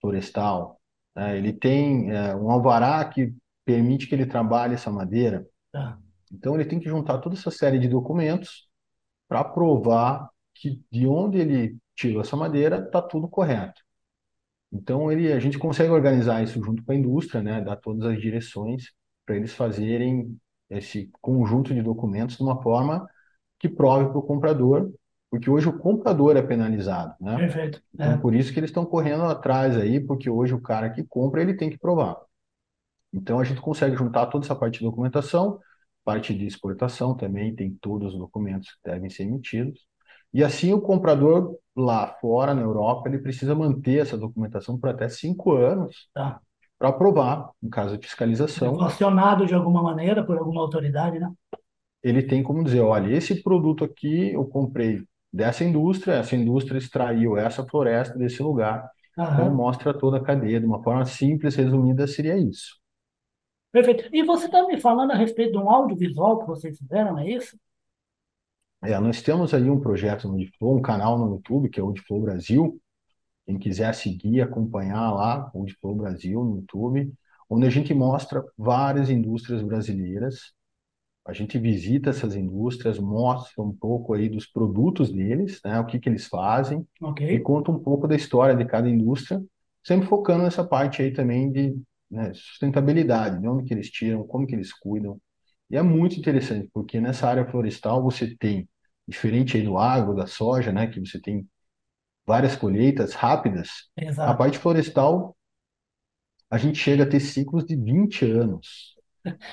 florestal, 0.00 0.80
né, 1.14 1.36
ele 1.36 1.52
tem 1.52 2.10
é, 2.10 2.34
um 2.34 2.50
alvará 2.50 3.04
que 3.04 3.34
permite 3.64 4.06
que 4.06 4.14
ele 4.14 4.26
trabalhe 4.26 4.74
essa 4.74 4.90
madeira. 4.90 5.46
Tá. 5.72 5.98
Então 6.32 6.54
ele 6.54 6.64
tem 6.64 6.80
que 6.80 6.88
juntar 6.88 7.18
toda 7.18 7.36
essa 7.36 7.50
série 7.50 7.78
de 7.78 7.88
documentos 7.88 8.68
para 9.28 9.44
provar 9.44 10.28
que 10.54 10.82
de 10.90 11.06
onde 11.06 11.38
ele 11.38 11.76
tirou 11.94 12.20
essa 12.22 12.36
madeira 12.36 12.78
está 12.78 13.00
tudo 13.00 13.28
correto. 13.28 13.80
Então 14.72 15.10
ele, 15.10 15.32
a 15.32 15.38
gente 15.38 15.58
consegue 15.58 15.90
organizar 15.90 16.42
isso 16.42 16.62
junto 16.62 16.84
com 16.84 16.92
a 16.92 16.96
indústria, 16.96 17.42
né, 17.42 17.60
dar 17.60 17.76
todas 17.76 18.04
as 18.04 18.20
direções 18.20 18.92
para 19.24 19.36
eles 19.36 19.54
fazerem 19.54 20.36
esse 20.68 21.08
conjunto 21.20 21.72
de 21.72 21.82
documentos 21.82 22.36
de 22.36 22.42
uma 22.42 22.60
forma 22.62 23.06
que 23.58 23.68
prove 23.68 24.10
para 24.10 24.18
o 24.18 24.22
comprador 24.22 24.92
porque 25.34 25.50
hoje 25.50 25.68
o 25.68 25.76
comprador 25.76 26.36
é 26.36 26.42
penalizado, 26.42 27.12
né? 27.20 27.36
Perfeito. 27.36 27.82
Então, 27.92 28.12
é. 28.12 28.16
por 28.16 28.36
isso 28.36 28.52
que 28.52 28.60
eles 28.60 28.70
estão 28.70 28.86
correndo 28.86 29.24
atrás 29.24 29.76
aí, 29.76 29.98
porque 29.98 30.30
hoje 30.30 30.54
o 30.54 30.60
cara 30.60 30.88
que 30.90 31.02
compra, 31.02 31.42
ele 31.42 31.54
tem 31.54 31.68
que 31.68 31.76
provar. 31.76 32.16
Então, 33.12 33.40
a 33.40 33.44
gente 33.44 33.60
consegue 33.60 33.96
juntar 33.96 34.26
toda 34.26 34.46
essa 34.46 34.54
parte 34.54 34.78
de 34.78 34.84
documentação, 34.84 35.58
parte 36.04 36.32
de 36.32 36.46
exportação 36.46 37.16
também, 37.16 37.52
tem 37.52 37.76
todos 37.80 38.12
os 38.12 38.18
documentos 38.20 38.68
que 38.70 38.88
devem 38.88 39.10
ser 39.10 39.24
emitidos. 39.24 39.80
E 40.32 40.44
assim, 40.44 40.72
o 40.72 40.80
comprador 40.80 41.58
lá 41.74 42.16
fora, 42.20 42.54
na 42.54 42.62
Europa, 42.62 43.08
ele 43.08 43.18
precisa 43.18 43.56
manter 43.56 44.02
essa 44.02 44.16
documentação 44.16 44.78
por 44.78 44.90
até 44.90 45.08
cinco 45.08 45.56
anos, 45.56 46.08
tá. 46.14 46.40
para 46.78 46.90
aprovar, 46.90 47.50
em 47.60 47.68
caso 47.68 47.98
de 47.98 48.06
fiscalização. 48.06 48.78
Funcionado 48.78 49.46
de 49.46 49.54
alguma 49.54 49.82
maneira 49.82 50.24
por 50.24 50.38
alguma 50.38 50.60
autoridade, 50.60 51.18
né? 51.18 51.28
Ele 52.04 52.22
tem 52.22 52.40
como 52.40 52.62
dizer, 52.62 52.82
olha, 52.82 53.12
esse 53.12 53.42
produto 53.42 53.82
aqui 53.82 54.32
eu 54.32 54.44
comprei 54.44 55.02
dessa 55.34 55.64
indústria, 55.64 56.14
essa 56.14 56.36
indústria 56.36 56.78
extraiu 56.78 57.36
essa 57.36 57.66
floresta 57.66 58.16
desse 58.16 58.40
lugar. 58.40 58.88
Então 59.12 59.46
Aham. 59.46 59.54
mostra 59.54 59.92
toda 59.92 60.18
a 60.18 60.22
cadeia, 60.22 60.60
de 60.60 60.66
uma 60.66 60.80
forma 60.80 61.04
simples, 61.04 61.56
resumida, 61.56 62.06
seria 62.06 62.38
isso. 62.38 62.78
Perfeito. 63.72 64.08
E 64.12 64.22
você 64.22 64.46
está 64.46 64.64
me 64.64 64.80
falando 64.80 65.10
a 65.10 65.16
respeito 65.16 65.52
de 65.52 65.58
um 65.58 65.68
audiovisual 65.68 66.38
que 66.38 66.46
vocês 66.46 66.78
fizeram, 66.78 67.18
é 67.18 67.28
isso? 67.28 67.58
É, 68.84 68.96
nós 69.00 69.22
temos 69.22 69.52
aí 69.52 69.68
um 69.68 69.80
projeto 69.80 70.28
no 70.28 70.34
Udiflow, 70.34 70.76
um 70.76 70.82
canal 70.82 71.18
no 71.18 71.34
YouTube, 71.34 71.68
que 71.68 71.80
é 71.80 71.82
o 71.82 71.88
Udiflow 71.88 72.20
Brasil. 72.20 72.80
Quem 73.44 73.58
quiser 73.58 73.92
seguir, 73.94 74.40
acompanhar 74.40 75.10
lá, 75.10 75.50
o 75.52 75.62
Udiflow 75.62 75.96
Brasil 75.96 76.44
no 76.44 76.56
YouTube, 76.58 77.12
onde 77.50 77.66
a 77.66 77.70
gente 77.70 77.92
mostra 77.92 78.44
várias 78.56 79.10
indústrias 79.10 79.62
brasileiras. 79.62 80.52
A 81.24 81.32
gente 81.32 81.58
visita 81.58 82.10
essas 82.10 82.34
indústrias, 82.36 82.98
mostra 82.98 83.62
um 83.62 83.72
pouco 83.74 84.14
aí 84.14 84.28
dos 84.28 84.46
produtos 84.46 85.10
deles, 85.12 85.60
né, 85.64 85.80
o 85.80 85.86
que 85.86 85.98
que 85.98 86.08
eles 86.08 86.26
fazem, 86.26 86.86
Ok. 87.00 87.20
e 87.30 87.38
conta 87.38 87.70
um 87.70 87.78
pouco 87.78 88.06
da 88.06 88.14
história 88.16 88.54
de 88.54 88.64
cada 88.66 88.88
indústria, 88.88 89.42
sempre 89.82 90.06
focando 90.08 90.44
nessa 90.44 90.64
parte 90.64 91.02
aí 91.02 91.12
também 91.12 91.50
de, 91.50 91.76
né, 92.10 92.32
sustentabilidade, 92.34 93.40
de 93.40 93.48
onde 93.48 93.64
que 93.64 93.74
eles 93.74 93.90
tiram, 93.90 94.26
como 94.26 94.46
que 94.46 94.54
eles 94.54 94.72
cuidam. 94.72 95.18
E 95.70 95.76
é 95.76 95.82
muito 95.82 96.16
interessante, 96.18 96.68
porque 96.72 97.00
nessa 97.00 97.28
área 97.28 97.46
florestal 97.46 98.02
você 98.02 98.36
tem, 98.36 98.68
diferente 99.08 99.56
aí 99.56 99.62
do 99.64 99.78
agro, 99.78 100.14
da 100.14 100.26
soja, 100.26 100.72
né, 100.72 100.86
que 100.88 101.00
você 101.00 101.20
tem 101.20 101.48
várias 102.26 102.56
colheitas 102.56 103.14
rápidas, 103.14 103.70
a 104.24 104.34
Exato. 104.34 104.34
parte 104.34 104.58
florestal 104.58 105.36
a 106.50 106.56
gente 106.58 106.78
chega 106.78 107.02
a 107.04 107.08
ter 107.08 107.20
ciclos 107.20 107.64
de 107.66 107.76
20 107.76 108.24
anos. 108.24 108.93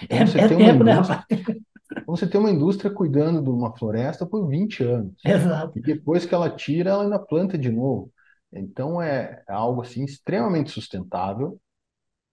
É, 0.10 0.16
Então 0.16 0.26
você 0.28 0.40
é 0.40 0.48
tem 0.48 0.58
uma 0.58 0.70
tempo, 0.70 0.84
né, 0.84 0.94
indústria, 0.94 1.18
rapaz? 1.18 1.26
então 1.92 2.16
você 2.16 2.28
tem 2.28 2.40
uma 2.40 2.52
indústria 2.52 2.92
cuidando 2.94 3.42
de 3.44 3.50
uma 3.50 3.76
floresta 3.78 4.26
por 4.26 4.48
20 4.48 4.84
anos. 4.84 5.14
Exato. 5.26 5.78
E 5.78 5.82
depois 5.82 6.26
que 6.26 6.34
ela 6.36 6.50
tira, 6.50 6.92
ela 6.92 7.04
ainda 7.04 7.20
planta 7.20 7.58
de 7.58 7.70
novo. 7.72 8.12
Então 8.52 9.02
é 9.02 9.44
algo 9.48 9.82
assim 9.82 10.04
extremamente 10.04 10.72
sustentável, 10.72 11.60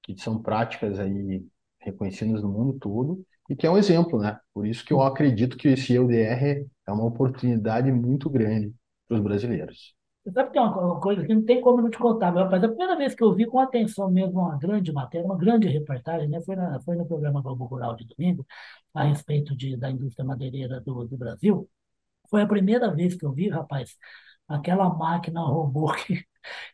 que 0.03 0.19
são 0.21 0.43
práticas 0.43 0.99
aí 0.99 1.45
reconhecidas 1.81 2.43
no 2.43 2.51
mundo 2.51 2.79
todo 2.79 3.25
e 3.51 3.57
que 3.57 3.67
é 3.67 3.71
um 3.71 3.79
exemplo, 3.79 4.21
né? 4.21 4.39
Por 4.55 4.67
isso 4.67 4.85
que 4.85 4.93
eu 4.93 5.03
acredito 5.03 5.57
que 5.57 5.69
esse 5.69 5.95
EUDR 5.95 6.67
é 6.87 6.93
uma 6.93 7.05
oportunidade 7.07 7.93
muito 7.93 8.31
grande 8.31 8.75
para 9.09 9.17
os 9.19 9.23
brasileiros. 9.23 9.95
Sabe 10.33 10.49
que 10.49 10.53
tem 10.55 10.63
uma 10.63 10.73
co- 10.75 10.81
uma 10.81 11.01
coisa 11.01 11.25
que 11.25 11.35
não 11.35 11.45
tem 11.45 11.61
como 11.61 11.81
não 11.83 11.91
te 11.91 11.99
contar, 11.99 12.33
meu 12.33 12.45
rapaz. 12.45 12.63
A 12.65 12.69
primeira 12.69 12.97
vez 12.97 13.15
que 13.15 13.23
eu 13.25 13.35
vi 13.35 13.47
com 13.47 13.59
atenção 13.61 14.11
mesmo 14.11 14.41
uma 14.41 14.59
grande 14.59 14.93
matéria, 14.93 15.25
uma 15.27 15.37
grande 15.39 15.69
reportagem, 15.69 16.29
né? 16.29 16.41
Foi, 16.43 16.57
na, 16.57 16.81
foi 16.81 16.97
no 16.97 17.07
programa 17.07 17.41
Globo 17.43 17.65
Rural 17.67 17.97
de 17.97 18.05
domingo, 18.07 18.47
a 18.95 19.05
respeito 19.05 19.57
de, 19.57 19.77
da 19.77 19.91
indústria 19.91 20.25
madeireira 20.27 20.81
do, 20.81 21.05
do 21.07 21.17
Brasil. 21.17 21.69
Foi 22.31 22.43
a 22.43 22.47
primeira 22.49 22.95
vez 22.95 23.15
que 23.17 23.25
eu 23.27 23.33
vi, 23.33 23.49
rapaz, 23.51 23.97
aquela 24.49 24.89
máquina 24.95 25.41
robô 25.43 25.93
que, 25.95 26.25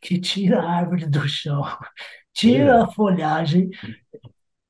que 0.02 0.20
tira 0.20 0.62
a 0.62 0.70
árvore 0.72 1.06
do 1.06 1.28
chão, 1.28 1.62
tira 2.34 2.82
é. 2.82 2.84
a 2.84 2.88
folhagem, 2.92 3.70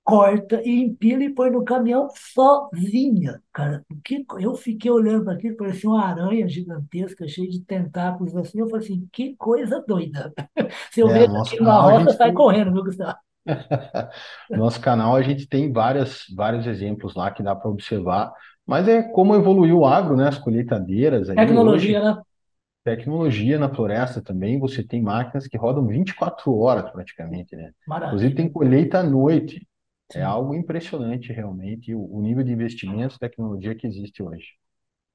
corta 0.04 0.62
e 0.64 0.70
empilha 0.82 1.24
e 1.24 1.34
põe 1.34 1.50
no 1.50 1.64
caminhão 1.64 2.08
sozinha, 2.34 3.42
cara. 3.52 3.84
Que, 4.04 4.24
co- 4.24 4.38
eu 4.40 4.54
fiquei 4.54 4.90
olhando 4.90 5.24
para 5.24 5.34
aquilo, 5.34 5.56
parecia 5.56 5.90
uma 5.90 6.04
aranha 6.04 6.48
gigantesca, 6.48 7.26
cheia 7.28 7.48
de 7.48 7.62
tentáculos 7.64 8.36
assim. 8.36 8.60
Eu 8.60 8.68
falei 8.70 8.86
assim, 8.86 9.08
que 9.12 9.36
coisa 9.36 9.82
doida. 9.86 10.32
Se 10.92 11.00
eu 11.00 11.10
É, 11.10 11.10
vejo 11.12 11.30
aquilo 11.38 11.64
na 11.66 11.80
canal 11.80 11.88
a 11.88 11.94
roça, 11.94 12.12
gente 12.12 12.16
sai 12.16 12.32
tem 12.32 12.32
correndo, 12.32 12.72
viu, 12.72 12.84
Gustavo? 12.84 13.18
No 14.52 14.62
nosso 14.64 14.80
canal 14.80 15.16
a 15.16 15.22
gente 15.22 15.46
tem 15.48 15.72
várias, 15.72 16.24
vários 16.34 16.66
exemplos 16.66 17.14
lá 17.14 17.30
que 17.30 17.42
dá 17.42 17.54
para 17.54 17.70
observar, 17.70 18.32
mas 18.66 18.88
é 18.88 19.02
como 19.02 19.34
evoluiu 19.34 19.80
o 19.80 19.86
agro, 19.86 20.16
né? 20.16 20.28
As 20.28 20.38
colheitadeiras 20.38 21.28
Tecnologia, 21.34 22.00
hoje, 22.00 22.00
né? 22.00 22.22
tecnologia 22.84 23.58
na 23.58 23.74
floresta 23.74 24.22
também, 24.22 24.58
você 24.60 24.82
tem 24.84 25.02
máquinas 25.02 25.46
que 25.48 25.58
rodam 25.58 25.86
24 25.86 26.54
horas 26.56 26.90
praticamente, 26.92 27.56
né? 27.56 27.72
Inclusive 28.06 28.34
tem 28.36 28.50
Maravilha. 28.50 28.50
colheita 28.50 29.00
à 29.00 29.04
noite. 29.04 29.66
É 30.12 30.20
Sim. 30.20 30.22
algo 30.22 30.54
impressionante 30.54 31.32
realmente 31.32 31.94
o, 31.94 32.02
o 32.12 32.20
nível 32.22 32.42
de 32.44 32.52
investimento 32.52 33.16
e 33.16 33.18
tecnologia 33.18 33.74
que 33.76 33.86
existe 33.86 34.22
hoje. 34.22 34.46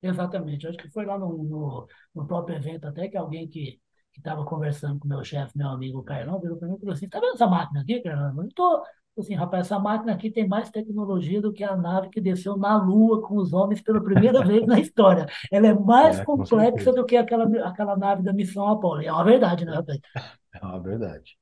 Exatamente. 0.01 0.67
Acho 0.67 0.77
que 0.77 0.89
foi 0.89 1.05
lá 1.05 1.17
no, 1.17 1.43
no, 1.43 1.87
no 2.15 2.27
próprio 2.27 2.55
evento 2.55 2.85
até 2.87 3.07
que 3.09 3.17
alguém 3.17 3.47
que 3.49 3.79
estava 4.15 4.45
conversando 4.45 4.99
com 4.99 5.07
meu 5.07 5.23
chefe, 5.23 5.57
meu 5.57 5.69
amigo 5.69 6.03
Carlão, 6.03 6.39
virou 6.39 6.57
para 6.57 6.67
mim 6.67 6.75
e 6.75 6.79
falou 6.79 6.93
assim, 6.93 7.09
tá 7.09 7.19
vendo 7.19 7.33
essa 7.33 7.47
máquina 7.47 7.81
aqui, 7.81 8.01
Carlão? 8.01 8.43
Eu 8.43 8.49
tô. 8.53 8.83
Assim, 9.17 9.35
rapaz, 9.35 9.65
essa 9.67 9.77
máquina 9.77 10.13
aqui 10.13 10.31
tem 10.31 10.47
mais 10.47 10.69
tecnologia 10.69 11.41
do 11.41 11.51
que 11.51 11.61
a 11.61 11.75
nave 11.75 12.09
que 12.09 12.21
desceu 12.21 12.55
na 12.55 12.77
Lua 12.81 13.21
com 13.21 13.35
os 13.35 13.51
homens 13.51 13.81
pela 13.81 14.01
primeira 14.01 14.41
vez 14.41 14.65
na 14.65 14.79
história. 14.79 15.25
Ela 15.51 15.67
é 15.67 15.73
mais 15.73 16.21
É, 16.21 16.25
com 16.25 16.37
complexa 16.37 16.93
do 16.93 17.05
que 17.05 17.17
aquela, 17.17 17.45
aquela 17.67 17.97
nave 17.97 18.23
da 18.23 18.31
missão 18.31 18.65
Apollo. 18.69 19.01
É 19.01 19.11
uma 19.11 19.25
verdade, 19.25 19.65
né, 19.65 19.73
rapaz? 19.73 19.99
É 20.53 20.65
uma 20.65 20.79
verdade. 20.81 21.37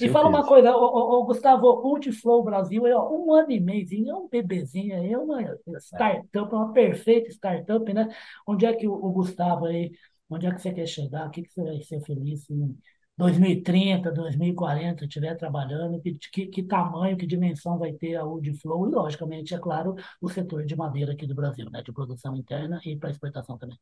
E 0.00 0.08
fala 0.08 0.28
uma 0.28 0.44
coisa, 0.46 0.74
ô, 0.76 1.20
ô, 1.20 1.24
Gustavo, 1.26 1.66
o 1.68 1.82
Multiflow 1.82 2.42
Brasil 2.42 2.86
é 2.86 2.98
um 2.98 3.32
ano 3.32 3.50
e 3.52 3.60
meiozinho, 3.60 4.10
é 4.10 4.14
um 4.16 4.28
bebezinho, 4.28 4.94
é 4.94 5.16
uma 5.18 5.40
É. 5.42 5.56
startup, 5.78 6.54
uma 6.54 6.72
perfeita 6.72 7.30
startup, 7.30 7.92
né? 7.92 8.08
Onde 8.46 8.66
é 8.66 8.74
que 8.74 8.86
o, 8.88 8.92
o 8.92 9.12
Gustavo 9.12 9.66
aí, 9.66 9.92
onde 10.28 10.46
é 10.46 10.52
que 10.54 10.60
você 10.60 10.72
quer 10.72 10.86
chegar? 10.86 11.28
O 11.28 11.30
que 11.30 11.42
que 11.42 11.52
você 11.52 11.62
vai 11.62 11.80
ser 11.82 12.00
feliz 12.00 12.48
em 12.50 12.76
2030, 13.16 14.10
2040, 14.10 15.04
estiver 15.04 15.36
trabalhando? 15.36 16.00
Que, 16.00 16.12
que, 16.32 16.46
que 16.46 16.62
tamanho, 16.64 17.16
que 17.16 17.26
dimensão 17.26 17.78
vai 17.78 17.92
ter 17.92 18.16
a 18.16 18.24
Multiflow? 18.24 18.88
E, 18.88 18.92
logicamente, 18.94 19.54
é 19.54 19.58
claro, 19.58 19.94
o 20.20 20.28
setor 20.28 20.64
de 20.64 20.74
madeira 20.74 21.12
aqui 21.12 21.26
do 21.26 21.34
Brasil, 21.34 21.70
né? 21.70 21.82
De 21.82 21.92
produção 21.92 22.34
interna 22.36 22.80
e 22.84 22.96
para 22.96 23.10
exportação 23.10 23.56
também. 23.58 23.78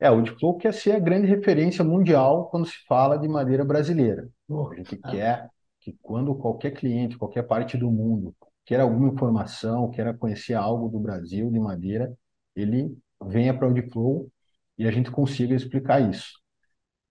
É, 0.00 0.10
o 0.10 0.22
Diplo 0.22 0.56
quer 0.56 0.72
ser 0.72 0.92
a 0.92 0.98
grande 0.98 1.26
referência 1.26 1.82
mundial 1.82 2.48
quando 2.50 2.66
se 2.66 2.76
fala 2.86 3.18
de 3.18 3.26
madeira 3.26 3.64
brasileira. 3.64 4.28
A 4.48 4.74
gente 4.76 4.98
ah, 5.02 5.10
quer 5.10 5.50
que 5.80 5.96
quando 6.00 6.34
qualquer 6.34 6.70
cliente, 6.70 7.18
qualquer 7.18 7.42
parte 7.42 7.76
do 7.76 7.90
mundo, 7.90 8.34
quer 8.64 8.80
alguma 8.80 9.08
informação, 9.08 9.90
queira 9.90 10.14
conhecer 10.14 10.54
algo 10.54 10.88
do 10.88 11.00
Brasil 11.00 11.50
de 11.50 11.58
madeira, 11.58 12.14
ele 12.54 12.96
venha 13.26 13.52
para 13.52 13.66
o 13.66 13.68
Audiflow 13.70 14.30
e 14.76 14.86
a 14.86 14.90
gente 14.90 15.10
consiga 15.10 15.54
explicar 15.54 16.00
isso. 16.00 16.38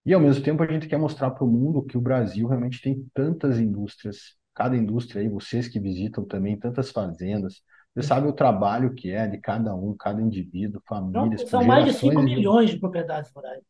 E 0.05 0.13
ao 0.13 0.21
mesmo 0.21 0.41
tempo 0.41 0.63
a 0.63 0.71
gente 0.71 0.87
quer 0.87 0.97
mostrar 0.97 1.31
para 1.31 1.43
o 1.43 1.47
mundo 1.47 1.83
que 1.83 1.97
o 1.97 2.01
Brasil 2.01 2.47
realmente 2.47 2.81
tem 2.81 3.05
tantas 3.13 3.59
indústrias, 3.59 4.37
cada 4.55 4.77
indústria 4.77 5.21
aí, 5.21 5.27
vocês 5.27 5.67
que 5.67 5.79
visitam 5.79 6.23
também, 6.23 6.57
tantas 6.57 6.89
fazendas, 6.89 7.61
você 7.97 8.03
sabe 8.03 8.27
o 8.27 8.33
trabalho 8.33 8.93
que 8.93 9.11
é 9.11 9.27
de 9.27 9.39
cada 9.39 9.75
um, 9.75 9.95
cada 9.97 10.21
indivíduo, 10.21 10.81
famílias, 10.87 11.43
são 11.49 11.63
mais 11.65 11.85
de 11.85 11.93
5 11.93 12.21
gerações 12.21 12.29
de 12.29 12.35
milhões 12.35 12.69
de 12.69 12.79
propriedades 12.79 13.31
rurais. 13.31 13.63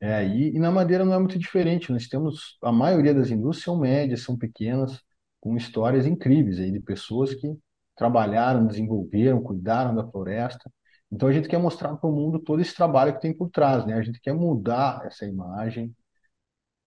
é, 0.00 0.24
e, 0.26 0.54
e 0.56 0.58
na 0.58 0.70
madeira 0.70 1.04
não 1.04 1.14
é 1.14 1.18
muito 1.18 1.38
diferente. 1.38 1.90
Nós 1.92 2.06
temos, 2.06 2.56
a 2.62 2.70
maioria 2.72 3.14
das 3.14 3.30
indústrias 3.30 3.64
são 3.64 3.78
médias, 3.78 4.22
são 4.22 4.36
pequenas, 4.36 5.00
com 5.40 5.56
histórias 5.56 6.06
incríveis 6.06 6.58
aí 6.60 6.70
de 6.72 6.80
pessoas 6.80 7.34
que 7.34 7.48
trabalharam, 7.96 8.66
desenvolveram, 8.66 9.42
cuidaram 9.42 9.94
da 9.94 10.06
floresta. 10.08 10.70
Então 11.10 11.28
a 11.28 11.32
gente 11.32 11.48
quer 11.48 11.58
mostrar 11.58 11.96
para 11.96 12.08
o 12.08 12.12
mundo 12.12 12.38
todo 12.38 12.60
esse 12.60 12.74
trabalho 12.74 13.14
que 13.14 13.20
tem 13.20 13.34
por 13.36 13.50
trás, 13.50 13.84
né? 13.86 13.94
A 13.94 14.02
gente 14.02 14.20
quer 14.20 14.34
mudar 14.34 15.04
essa 15.06 15.26
imagem 15.26 15.94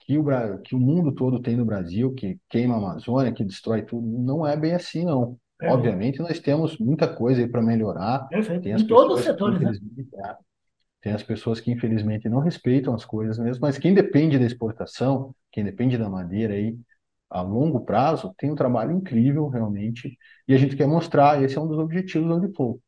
que 0.02 0.18
o, 0.18 0.26
que 0.62 0.76
o 0.76 0.80
mundo 0.80 1.14
todo 1.14 1.42
tem 1.42 1.58
no 1.58 1.66
Brasil, 1.66 2.14
que 2.16 2.40
queima 2.50 2.76
a 2.76 2.80
Amazônia, 2.80 3.34
que 3.34 3.46
destrói 3.46 3.84
tudo. 3.84 4.08
Não 4.08 4.48
é 4.48 4.58
bem 4.58 4.74
assim, 4.76 5.06
não. 5.06 5.40
Perfeito. 5.62 5.78
Obviamente 5.78 6.20
nós 6.20 6.40
temos 6.40 6.78
muita 6.78 7.08
coisa 7.14 7.42
aí 7.42 7.48
para 7.48 7.62
melhorar. 7.62 8.28
Perfeito. 8.30 8.64
Tem 8.64 8.74
as 8.74 8.82
Em 8.82 8.88
todos 8.88 9.20
os 9.20 9.24
que, 9.24 9.28
setores, 9.28 9.62
né? 9.62 9.72
é, 10.16 10.36
tem 11.02 11.14
as 11.14 11.24
pessoas 11.24 11.60
que 11.60 11.72
infelizmente 11.72 12.30
não 12.30 12.40
respeitam 12.40 12.94
as 12.94 13.06
coisas 13.06 13.40
mesmo, 13.40 13.62
mas 13.62 13.78
quem 13.78 13.94
depende 13.94 14.40
da 14.40 14.46
exportação, 14.46 15.36
quem 15.52 15.64
depende 15.64 15.98
da 15.98 16.10
madeira 16.10 16.54
aí 16.54 16.78
a 17.30 17.42
longo 17.42 17.82
prazo, 17.86 18.34
tem 18.38 18.52
um 18.52 18.56
trabalho 18.56 18.92
incrível 18.92 19.48
realmente, 19.50 20.18
e 20.48 20.54
a 20.54 20.58
gente 20.58 20.76
quer 20.76 20.88
mostrar, 20.88 21.42
esse 21.44 21.58
é 21.58 21.62
um 21.62 21.68
dos 21.68 21.80
objetivos 21.80 22.28
do 22.28 22.36
Uniflow, 22.36 22.82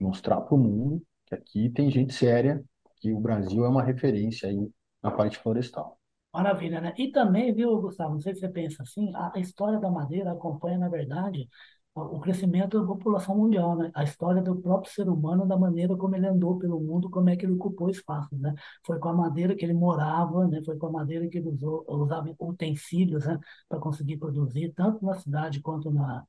mostrar 0.00 0.40
para 0.42 0.54
o 0.54 0.58
mundo 0.58 1.02
que 1.26 1.34
aqui 1.34 1.70
tem 1.70 1.90
gente 1.90 2.12
séria, 2.14 2.62
que 2.98 3.12
o 3.12 3.20
Brasil 3.20 3.64
é 3.64 3.68
uma 3.68 3.82
referência 3.82 4.48
aí 4.48 4.70
na 5.02 5.10
parte 5.10 5.38
florestal. 5.38 5.98
Maravilha, 6.32 6.80
né? 6.80 6.94
E 6.96 7.10
também, 7.12 7.52
viu, 7.54 7.78
Gustavo, 7.80 8.14
não 8.14 8.20
sei 8.20 8.34
se 8.34 8.40
você 8.40 8.48
pensa 8.48 8.82
assim, 8.82 9.12
a 9.14 9.38
história 9.38 9.78
da 9.78 9.90
madeira 9.90 10.32
acompanha, 10.32 10.78
na 10.78 10.88
verdade, 10.88 11.46
o 11.94 12.20
crescimento 12.20 12.80
da 12.80 12.86
população 12.86 13.36
mundial, 13.36 13.76
né? 13.76 13.90
A 13.94 14.02
história 14.04 14.40
do 14.42 14.56
próprio 14.56 14.90
ser 14.92 15.08
humano, 15.08 15.46
da 15.46 15.58
maneira 15.58 15.94
como 15.96 16.16
ele 16.16 16.26
andou 16.26 16.58
pelo 16.58 16.80
mundo, 16.80 17.10
como 17.10 17.28
é 17.28 17.36
que 17.36 17.44
ele 17.44 17.52
ocupou 17.54 17.90
espaços, 17.90 18.38
né? 18.40 18.54
Foi 18.84 18.98
com 18.98 19.08
a 19.10 19.12
madeira 19.14 19.54
que 19.54 19.64
ele 19.64 19.74
morava, 19.74 20.46
né? 20.48 20.62
Foi 20.64 20.76
com 20.78 20.86
a 20.86 20.90
madeira 20.92 21.28
que 21.28 21.38
ele 21.38 21.48
usou, 21.50 21.84
usava 21.88 22.34
utensílios, 22.40 23.26
né? 23.26 23.38
Para 23.68 23.78
conseguir 23.78 24.16
produzir, 24.16 24.72
tanto 24.74 25.04
na 25.04 25.14
cidade 25.14 25.60
quanto 25.60 25.90
na, 25.90 26.24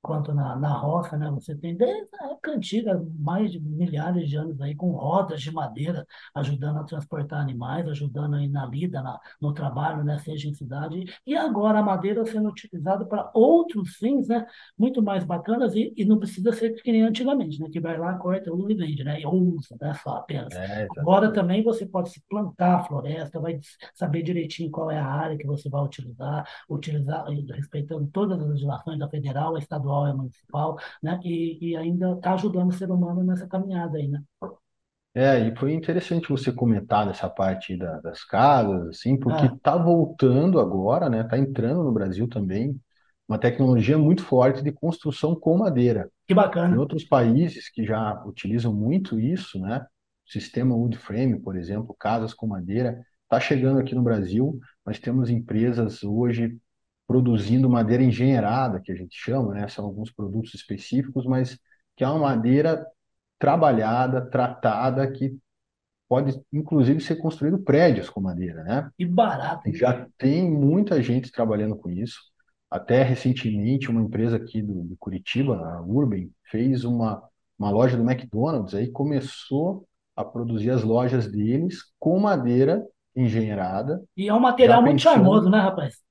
quanto 0.00 0.32
na, 0.32 0.56
na 0.56 0.72
roça, 0.72 1.16
né? 1.16 1.30
Você 1.32 1.54
tem 1.56 1.76
desde 1.76 2.08
a 2.20 2.30
época 2.30 2.52
antiga, 2.52 3.04
mais 3.18 3.50
de 3.52 3.60
milhares 3.60 4.28
de 4.28 4.36
anos 4.36 4.60
aí, 4.60 4.74
com 4.74 4.90
rodas 4.92 5.40
de 5.42 5.50
madeira, 5.50 6.06
ajudando 6.34 6.78
a 6.78 6.84
transportar 6.84 7.40
animais, 7.40 7.86
ajudando 7.88 8.36
aí 8.36 8.48
na 8.48 8.64
lida, 8.66 9.02
na, 9.02 9.18
no 9.40 9.52
trabalho, 9.52 10.04
né? 10.04 10.18
Seja 10.18 10.48
em 10.48 10.54
cidade. 10.54 11.04
E 11.26 11.36
agora 11.36 11.80
a 11.80 11.82
madeira 11.82 12.24
sendo 12.24 12.48
utilizada 12.48 13.04
para 13.04 13.30
outros 13.34 13.96
fins, 13.96 14.28
né? 14.28 14.46
Muito 14.78 15.02
mais 15.02 15.24
bacanas 15.24 15.74
e, 15.74 15.92
e 15.96 16.04
não 16.04 16.18
precisa 16.18 16.52
ser 16.52 16.70
que 16.74 16.92
nem 16.92 17.02
antigamente, 17.02 17.60
né? 17.60 17.68
Que 17.70 17.80
vai 17.80 17.98
lá, 17.98 18.14
corta, 18.14 18.52
usa 18.52 18.72
e 18.72 18.76
vende, 18.76 19.04
né? 19.04 19.20
E 19.20 19.26
usa, 19.26 19.76
né? 19.80 19.94
Só 20.02 20.16
apenas. 20.16 20.54
É, 20.54 20.86
agora 20.98 21.32
também 21.32 21.62
você 21.62 21.84
pode 21.84 22.10
se 22.10 22.22
plantar 22.28 22.76
a 22.76 22.84
floresta, 22.84 23.40
vai 23.40 23.58
saber 23.94 24.22
direitinho 24.22 24.70
qual 24.70 24.90
é 24.90 24.98
a 24.98 25.06
área 25.06 25.36
que 25.36 25.46
você 25.46 25.68
vai 25.68 25.82
utilizar, 25.82 26.48
utilizar 26.68 27.26
respeitando 27.54 28.08
todas 28.12 28.40
as 28.40 28.48
legislações 28.48 28.98
da 28.98 29.08
federal, 29.08 29.58
estadual 29.58 29.87
estadual, 29.88 30.06
é 30.06 30.12
municipal, 30.12 30.78
né? 31.02 31.18
E, 31.24 31.70
e 31.70 31.76
ainda 31.76 32.12
está 32.12 32.34
ajudando 32.34 32.70
o 32.70 32.74
ser 32.74 32.90
humano 32.90 33.24
nessa 33.24 33.46
caminhada 33.46 33.96
aí, 33.96 34.08
né? 34.08 34.22
É, 35.14 35.40
e 35.40 35.56
foi 35.56 35.72
interessante 35.72 36.28
você 36.28 36.52
comentar 36.52 37.06
dessa 37.06 37.28
parte 37.28 37.76
da, 37.76 37.98
das 38.00 38.22
casas, 38.22 38.88
assim, 38.88 39.18
porque 39.18 39.46
está 39.46 39.74
é. 39.74 39.82
voltando 39.82 40.60
agora, 40.60 41.08
né? 41.08 41.22
Está 41.22 41.38
entrando 41.38 41.82
no 41.82 41.92
Brasil 41.92 42.28
também 42.28 42.78
uma 43.26 43.38
tecnologia 43.38 43.98
muito 43.98 44.22
forte 44.22 44.62
de 44.62 44.70
construção 44.70 45.34
com 45.34 45.58
madeira. 45.58 46.10
Que 46.26 46.34
bacana. 46.34 46.74
Em 46.74 46.78
outros 46.78 47.04
países 47.04 47.68
que 47.70 47.84
já 47.84 48.22
utilizam 48.24 48.72
muito 48.72 49.18
isso, 49.18 49.58
né? 49.58 49.84
O 50.26 50.30
sistema 50.30 50.74
wood 50.74 50.96
frame, 50.96 51.40
por 51.40 51.56
exemplo, 51.56 51.96
casas 51.98 52.32
com 52.32 52.46
madeira, 52.46 53.02
está 53.24 53.40
chegando 53.40 53.80
aqui 53.80 53.94
no 53.94 54.02
Brasil. 54.02 54.58
Nós 54.84 54.98
temos 54.98 55.30
empresas 55.30 56.02
hoje 56.02 56.56
produzindo 57.08 57.70
madeira 57.70 58.02
engenheirada, 58.02 58.80
que 58.80 58.92
a 58.92 58.94
gente 58.94 59.16
chama, 59.16 59.54
né? 59.54 59.66
São 59.66 59.86
alguns 59.86 60.12
produtos 60.12 60.52
específicos, 60.52 61.24
mas 61.24 61.58
que 61.96 62.04
é 62.04 62.08
uma 62.08 62.20
madeira 62.20 62.86
trabalhada, 63.38 64.20
tratada, 64.20 65.10
que 65.10 65.34
pode 66.06 66.38
inclusive 66.52 67.00
ser 67.00 67.16
construído 67.16 67.58
prédios 67.58 68.10
com 68.10 68.20
madeira, 68.20 68.62
né? 68.62 68.90
E 68.98 69.06
barato. 69.06 69.72
Já 69.74 70.06
tem 70.18 70.50
muita 70.50 71.02
gente 71.02 71.32
trabalhando 71.32 71.76
com 71.76 71.88
isso. 71.88 72.20
Até 72.70 73.02
recentemente, 73.02 73.90
uma 73.90 74.02
empresa 74.02 74.36
aqui 74.36 74.60
do, 74.60 74.84
de 74.84 74.94
Curitiba, 74.96 75.56
a 75.56 75.80
Urban, 75.80 76.28
fez 76.50 76.84
uma, 76.84 77.22
uma 77.58 77.70
loja 77.70 77.96
do 77.96 78.08
McDonald's 78.08 78.74
aí 78.74 78.90
começou 78.90 79.86
a 80.14 80.22
produzir 80.22 80.70
as 80.70 80.82
lojas 80.82 81.26
deles 81.26 81.78
com 81.98 82.18
madeira 82.18 82.84
engenheirada. 83.16 84.02
E 84.14 84.28
é 84.28 84.34
um 84.34 84.40
material 84.40 84.82
muito 84.82 84.96
pensando, 84.96 85.14
charmoso, 85.14 85.48
né, 85.48 85.58
rapaz? 85.58 86.06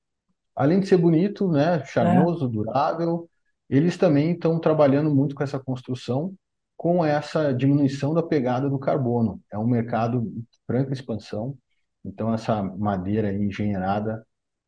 Além 0.58 0.80
de 0.80 0.88
ser 0.88 0.96
bonito, 0.96 1.48
né, 1.48 1.84
charmoso, 1.84 2.46
é. 2.46 2.48
durável, 2.48 3.30
eles 3.70 3.96
também 3.96 4.32
estão 4.32 4.58
trabalhando 4.58 5.14
muito 5.14 5.32
com 5.32 5.44
essa 5.44 5.60
construção, 5.60 6.34
com 6.76 7.04
essa 7.04 7.52
diminuição 7.54 8.12
da 8.12 8.24
pegada 8.24 8.68
do 8.68 8.78
carbono. 8.78 9.40
É 9.52 9.56
um 9.56 9.66
mercado 9.68 10.22
de 10.22 10.44
franca 10.66 10.92
expansão, 10.92 11.56
então 12.04 12.34
essa 12.34 12.60
madeira 12.60 13.32
engenheirada 13.32 14.26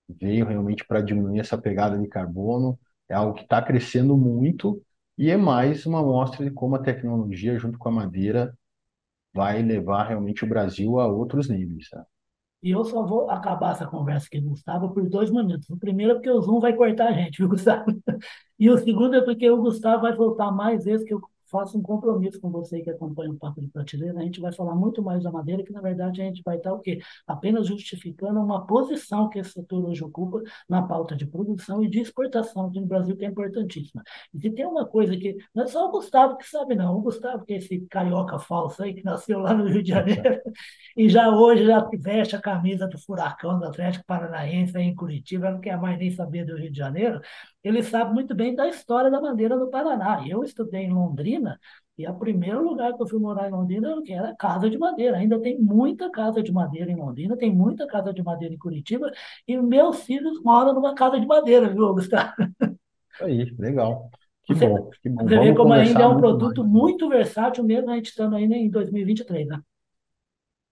veio 0.09 0.47
realmente 0.47 0.87
para 0.87 1.01
diminuir 1.01 1.41
essa 1.41 1.59
pegada 1.59 1.99
de 1.99 2.07
carbono, 2.07 2.79
é 3.09 3.15
algo 3.15 3.35
que 3.35 3.43
está 3.43 3.61
crescendo 3.61 4.17
muito 4.17 4.81
e 5.19 5.29
é 5.29 5.37
mais 5.37 5.87
uma 5.87 6.03
mostra 6.03 6.45
de 6.45 6.53
como 6.53 6.77
a 6.77 6.83
tecnologia, 6.83 7.59
junto 7.59 7.79
com 7.79 7.89
a 7.89 7.93
madeira, 7.93 8.57
vai 9.35 9.61
levar 9.61 10.05
realmente 10.05 10.45
o 10.45 10.49
Brasil 10.49 11.01
a 11.01 11.09
outros 11.09 11.49
níveis. 11.49 11.89
Né? 11.93 12.05
E 12.63 12.71
eu 12.71 12.85
só 12.85 13.03
vou 13.07 13.31
acabar 13.31 13.73
essa 13.73 13.87
conversa 13.87 14.27
aqui, 14.27 14.41
Gustavo, 14.41 14.93
por 14.93 15.09
dois 15.09 15.31
minutos. 15.31 15.69
O 15.71 15.79
primeiro 15.79 16.13
é 16.13 16.15
porque 16.17 16.31
o 16.31 16.41
Zoom 16.43 16.61
vai 16.61 16.75
cortar 16.77 17.09
a 17.09 17.13
gente, 17.13 17.39
viu, 17.39 17.49
Gustavo? 17.49 17.85
E 18.59 18.69
o 18.69 18.77
segundo 18.77 19.17
é 19.17 19.23
porque 19.23 19.49
o 19.51 19.57
Gustavo 19.57 20.03
vai 20.03 20.15
voltar 20.15 20.53
mais 20.53 20.85
vezes 20.85 21.07
que 21.07 21.15
eu 21.15 21.21
faço 21.51 21.79
um 21.79 21.83
compromisso 21.83 22.41
com 22.41 22.51
você 22.51 22.81
que 22.81 22.91
acompanha 22.91 23.31
o 23.33 23.37
Papo 23.37 23.61
de 23.61 23.69
Prateleira. 23.69 24.19
A 24.19 24.23
gente 24.23 24.41
vai 24.41 24.53
falar 24.53 24.75
muito 24.75 25.03
mais 25.03 25.23
da 25.23 25.31
madeira, 25.31 25.63
que 25.63 25.73
na 25.73 25.81
verdade 25.81 26.23
a 26.23 26.25
gente 26.25 26.43
vai 26.45 26.57
estar 26.57 26.73
o 26.73 26.81
quê? 26.81 27.01
Apenas 27.27 27.67
justificando 27.67 28.41
uma 28.41 28.67
posição 28.67 29.29
que 29.29 29.39
esse 29.39 29.53
setor 29.53 29.85
hoje 29.85 30.05
ocupa 30.05 30.43
na 30.69 30.83
pauta 30.83 31.17
de 31.17 31.27
produção 31.27 31.83
e 31.83 31.89
de 31.89 32.01
exportação 32.01 32.71
que 32.71 32.81
no 32.81 32.87
Brasil, 32.87 33.17
que 33.17 33.25
é 33.25 33.29
importantíssima. 33.29 34.03
E 34.35 34.41
se 34.41 34.51
tem 34.51 34.67
uma 34.67 34.87
coisa 34.87 35.17
que 35.17 35.37
não 35.55 35.65
é 35.65 35.67
só 35.67 35.89
o 35.89 35.91
Gustavo 35.91 36.37
que 36.37 36.47
sabe, 36.47 36.75
não. 36.75 36.97
O 36.97 37.03
Gustavo, 37.03 37.45
que 37.45 37.55
é 37.55 37.57
esse 37.57 37.81
carioca 37.91 38.39
falso 38.39 38.83
aí, 38.83 38.95
que 38.95 39.05
nasceu 39.05 39.41
lá 39.41 39.55
no 39.55 39.67
Rio 39.69 39.83
de 39.83 39.91
Janeiro 39.91 40.41
e 40.97 41.09
já 41.09 41.31
hoje 41.31 41.65
já 41.67 41.81
veste 41.99 42.37
a 42.37 42.41
camisa 42.41 42.87
do 42.87 42.99
Furacão 42.99 43.59
do 43.59 43.65
Atlético 43.65 44.05
Paranaense 44.07 44.77
aí 44.77 44.85
em 44.85 44.95
Curitiba, 44.95 45.51
não 45.51 45.61
quer 45.61 45.79
mais 45.79 45.99
nem 45.99 46.11
saber 46.11 46.45
do 46.45 46.57
Rio 46.57 46.71
de 46.71 46.79
Janeiro 46.79 47.21
ele 47.63 47.83
sabe 47.83 48.13
muito 48.15 48.35
bem 48.35 48.55
da 48.55 48.69
história 48.69 49.11
da 49.11 49.21
madeira 49.21 49.59
do 49.59 49.69
Paraná. 49.69 50.25
Eu 50.27 50.43
estudei 50.43 50.83
em 50.83 50.93
Londrina 50.93 51.59
e 51.99 52.07
o 52.07 52.15
primeiro 52.15 52.63
lugar 52.63 52.95
que 52.95 53.03
eu 53.03 53.07
fui 53.07 53.19
morar 53.19 53.49
em 53.49 53.53
Londrina 53.53 53.95
era 54.09 54.35
casa 54.35 54.71
de 54.71 54.79
madeira. 54.79 55.19
Ainda 55.19 55.39
tem 55.41 55.61
muita 55.61 56.11
casa 56.11 56.43
de 56.43 56.51
madeira 56.51 56.91
em 56.91 56.97
Londrina, 56.97 57.37
tem 57.37 57.55
muita 57.55 57.87
casa 57.87 58.13
de 58.13 58.23
madeira 58.23 58.55
em 58.55 58.59
Curitiba 58.59 59.11
e 59.47 59.57
meus 59.59 60.03
filhos 60.05 60.43
moram 60.43 60.73
numa 60.73 60.95
casa 60.95 61.21
de 61.21 61.27
madeira, 61.27 61.69
viu, 61.69 61.93
Gustavo? 61.93 62.33
Aí, 63.21 63.55
legal. 63.59 64.11
Que 64.45 64.55
você, 64.55 64.67
bom, 64.67 64.91
que 65.03 65.09
bom. 65.11 65.29
Você 65.29 65.39
vê 65.39 65.55
como 65.55 65.73
ainda 65.75 66.03
é 66.03 66.07
um 66.07 66.17
produto 66.17 66.63
mais. 66.63 66.73
muito 66.73 67.09
versátil, 67.09 67.63
mesmo 67.63 67.91
a 67.91 67.97
gente 67.97 68.07
estando 68.07 68.35
ainda 68.35 68.57
em 68.57 68.71
2023, 68.71 69.47
né? 69.47 69.61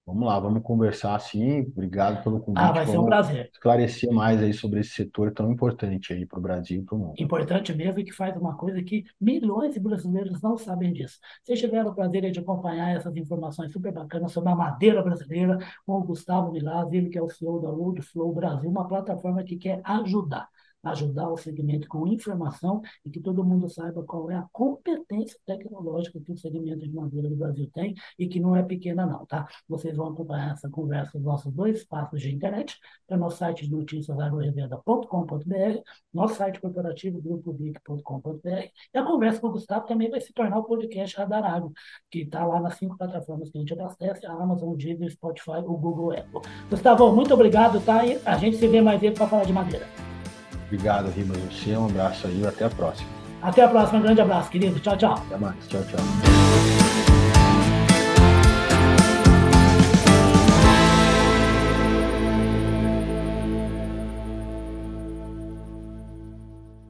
Vamos 0.08 0.26
lá, 0.26 0.40
vamos 0.40 0.62
conversar 0.62 1.14
assim. 1.14 1.60
Obrigado 1.60 2.24
pelo 2.24 2.40
convite. 2.40 2.64
Ah, 2.64 2.72
vai 2.72 2.86
ser 2.86 2.96
um 2.96 3.04
prazer. 3.04 3.50
Esclarecer 3.52 4.10
mais 4.10 4.42
aí 4.42 4.54
sobre 4.54 4.80
esse 4.80 4.92
setor 4.92 5.34
tão 5.34 5.52
importante 5.52 6.14
aí 6.14 6.24
para 6.24 6.38
o 6.38 6.40
Brasil 6.40 6.80
e 6.80 6.82
para 6.82 6.94
o 6.94 6.98
mundo. 6.98 7.14
Importante 7.18 7.74
mesmo 7.74 8.00
e 8.00 8.04
que 8.04 8.12
faz 8.12 8.34
uma 8.34 8.56
coisa 8.56 8.82
que 8.82 9.04
milhões 9.20 9.74
de 9.74 9.80
brasileiros 9.80 10.40
não 10.40 10.56
sabem 10.56 10.94
disso. 10.94 11.18
Vocês 11.42 11.60
tiveram 11.60 11.90
o 11.90 11.94
prazer 11.94 12.30
de 12.30 12.40
acompanhar 12.40 12.96
essas 12.96 13.14
informações 13.18 13.70
super 13.70 13.92
bacanas 13.92 14.32
sobre 14.32 14.50
a 14.50 14.56
madeira 14.56 15.02
brasileira 15.02 15.58
com 15.84 15.98
o 15.98 16.02
Gustavo 16.02 16.52
Milaz, 16.52 16.90
ele 16.90 17.10
que 17.10 17.18
é 17.18 17.22
o 17.22 17.28
CEO 17.28 17.60
da 17.60 17.68
Wood 17.68 18.00
Flow 18.00 18.32
Brasil, 18.32 18.70
uma 18.70 18.88
plataforma 18.88 19.44
que 19.44 19.58
quer 19.58 19.82
ajudar 19.84 20.48
ajudar 20.84 21.28
o 21.28 21.36
segmento 21.36 21.88
com 21.88 22.06
informação 22.06 22.80
e 23.04 23.10
que 23.10 23.20
todo 23.20 23.44
mundo 23.44 23.68
saiba 23.68 24.02
qual 24.04 24.30
é 24.30 24.36
a 24.36 24.46
competência 24.52 25.38
tecnológica 25.46 26.20
que 26.20 26.32
o 26.32 26.36
segmento 26.36 26.86
de 26.86 26.92
madeira 26.92 27.28
do 27.28 27.36
Brasil 27.36 27.68
tem 27.72 27.94
e 28.18 28.28
que 28.28 28.40
não 28.40 28.54
é 28.54 28.62
pequena 28.62 29.06
não, 29.06 29.26
tá? 29.26 29.46
Vocês 29.68 29.96
vão 29.96 30.08
acompanhar 30.08 30.52
essa 30.52 30.68
conversa 30.68 31.18
nos 31.18 31.26
nossos 31.26 31.52
dois 31.52 31.78
espaços 31.78 32.20
de 32.20 32.34
internet, 32.34 32.76
é 33.08 33.16
nosso 33.16 33.38
site 33.38 33.64
de 33.66 33.72
notícias 33.72 34.18
agrorevenda.com.br, 34.18 35.80
nosso 36.12 36.34
site 36.34 36.60
corporativo 36.60 37.20
grupovic.com.br 37.20 38.68
e 38.94 38.98
a 38.98 39.04
conversa 39.04 39.40
com 39.40 39.48
o 39.48 39.52
Gustavo 39.52 39.86
também 39.86 40.10
vai 40.10 40.20
se 40.20 40.32
tornar 40.32 40.58
o 40.58 40.64
podcast 40.64 41.16
Radar 41.16 41.44
Agro, 41.44 41.72
que 42.10 42.20
está 42.20 42.44
lá 42.44 42.60
nas 42.60 42.76
cinco 42.76 42.96
plataformas 42.96 43.50
que 43.50 43.58
a 43.58 43.60
gente 43.60 43.72
abastece, 43.72 44.26
a 44.26 44.32
Amazon, 44.32 44.70
o 44.70 44.76
Deezer, 44.76 45.10
Spotify, 45.10 45.58
o 45.64 45.76
Google 45.76 46.12
Apple. 46.12 46.40
Gustavo, 46.70 47.12
muito 47.14 47.34
obrigado, 47.34 47.80
tá? 47.84 48.04
E 48.04 48.20
a 48.24 48.36
gente 48.36 48.56
se 48.56 48.66
vê 48.66 48.80
mais 48.80 49.00
vezes 49.00 49.18
para 49.18 49.28
falar 49.28 49.44
de 49.44 49.52
madeira. 49.52 50.07
Obrigado, 50.68 51.10
Ribas. 51.10 51.38
Você 51.50 51.76
um 51.76 51.86
abraço 51.86 52.26
aí 52.26 52.46
até 52.46 52.66
a 52.66 52.70
próxima. 52.70 53.08
Até 53.40 53.64
a 53.64 53.68
próxima. 53.68 53.98
Um 53.98 54.02
grande 54.02 54.20
abraço, 54.20 54.50
querido. 54.50 54.78
Tchau, 54.80 54.96
tchau. 54.96 55.14
Até 55.14 55.36
mais. 55.38 55.56
Tchau, 55.68 55.82
tchau. 55.84 57.07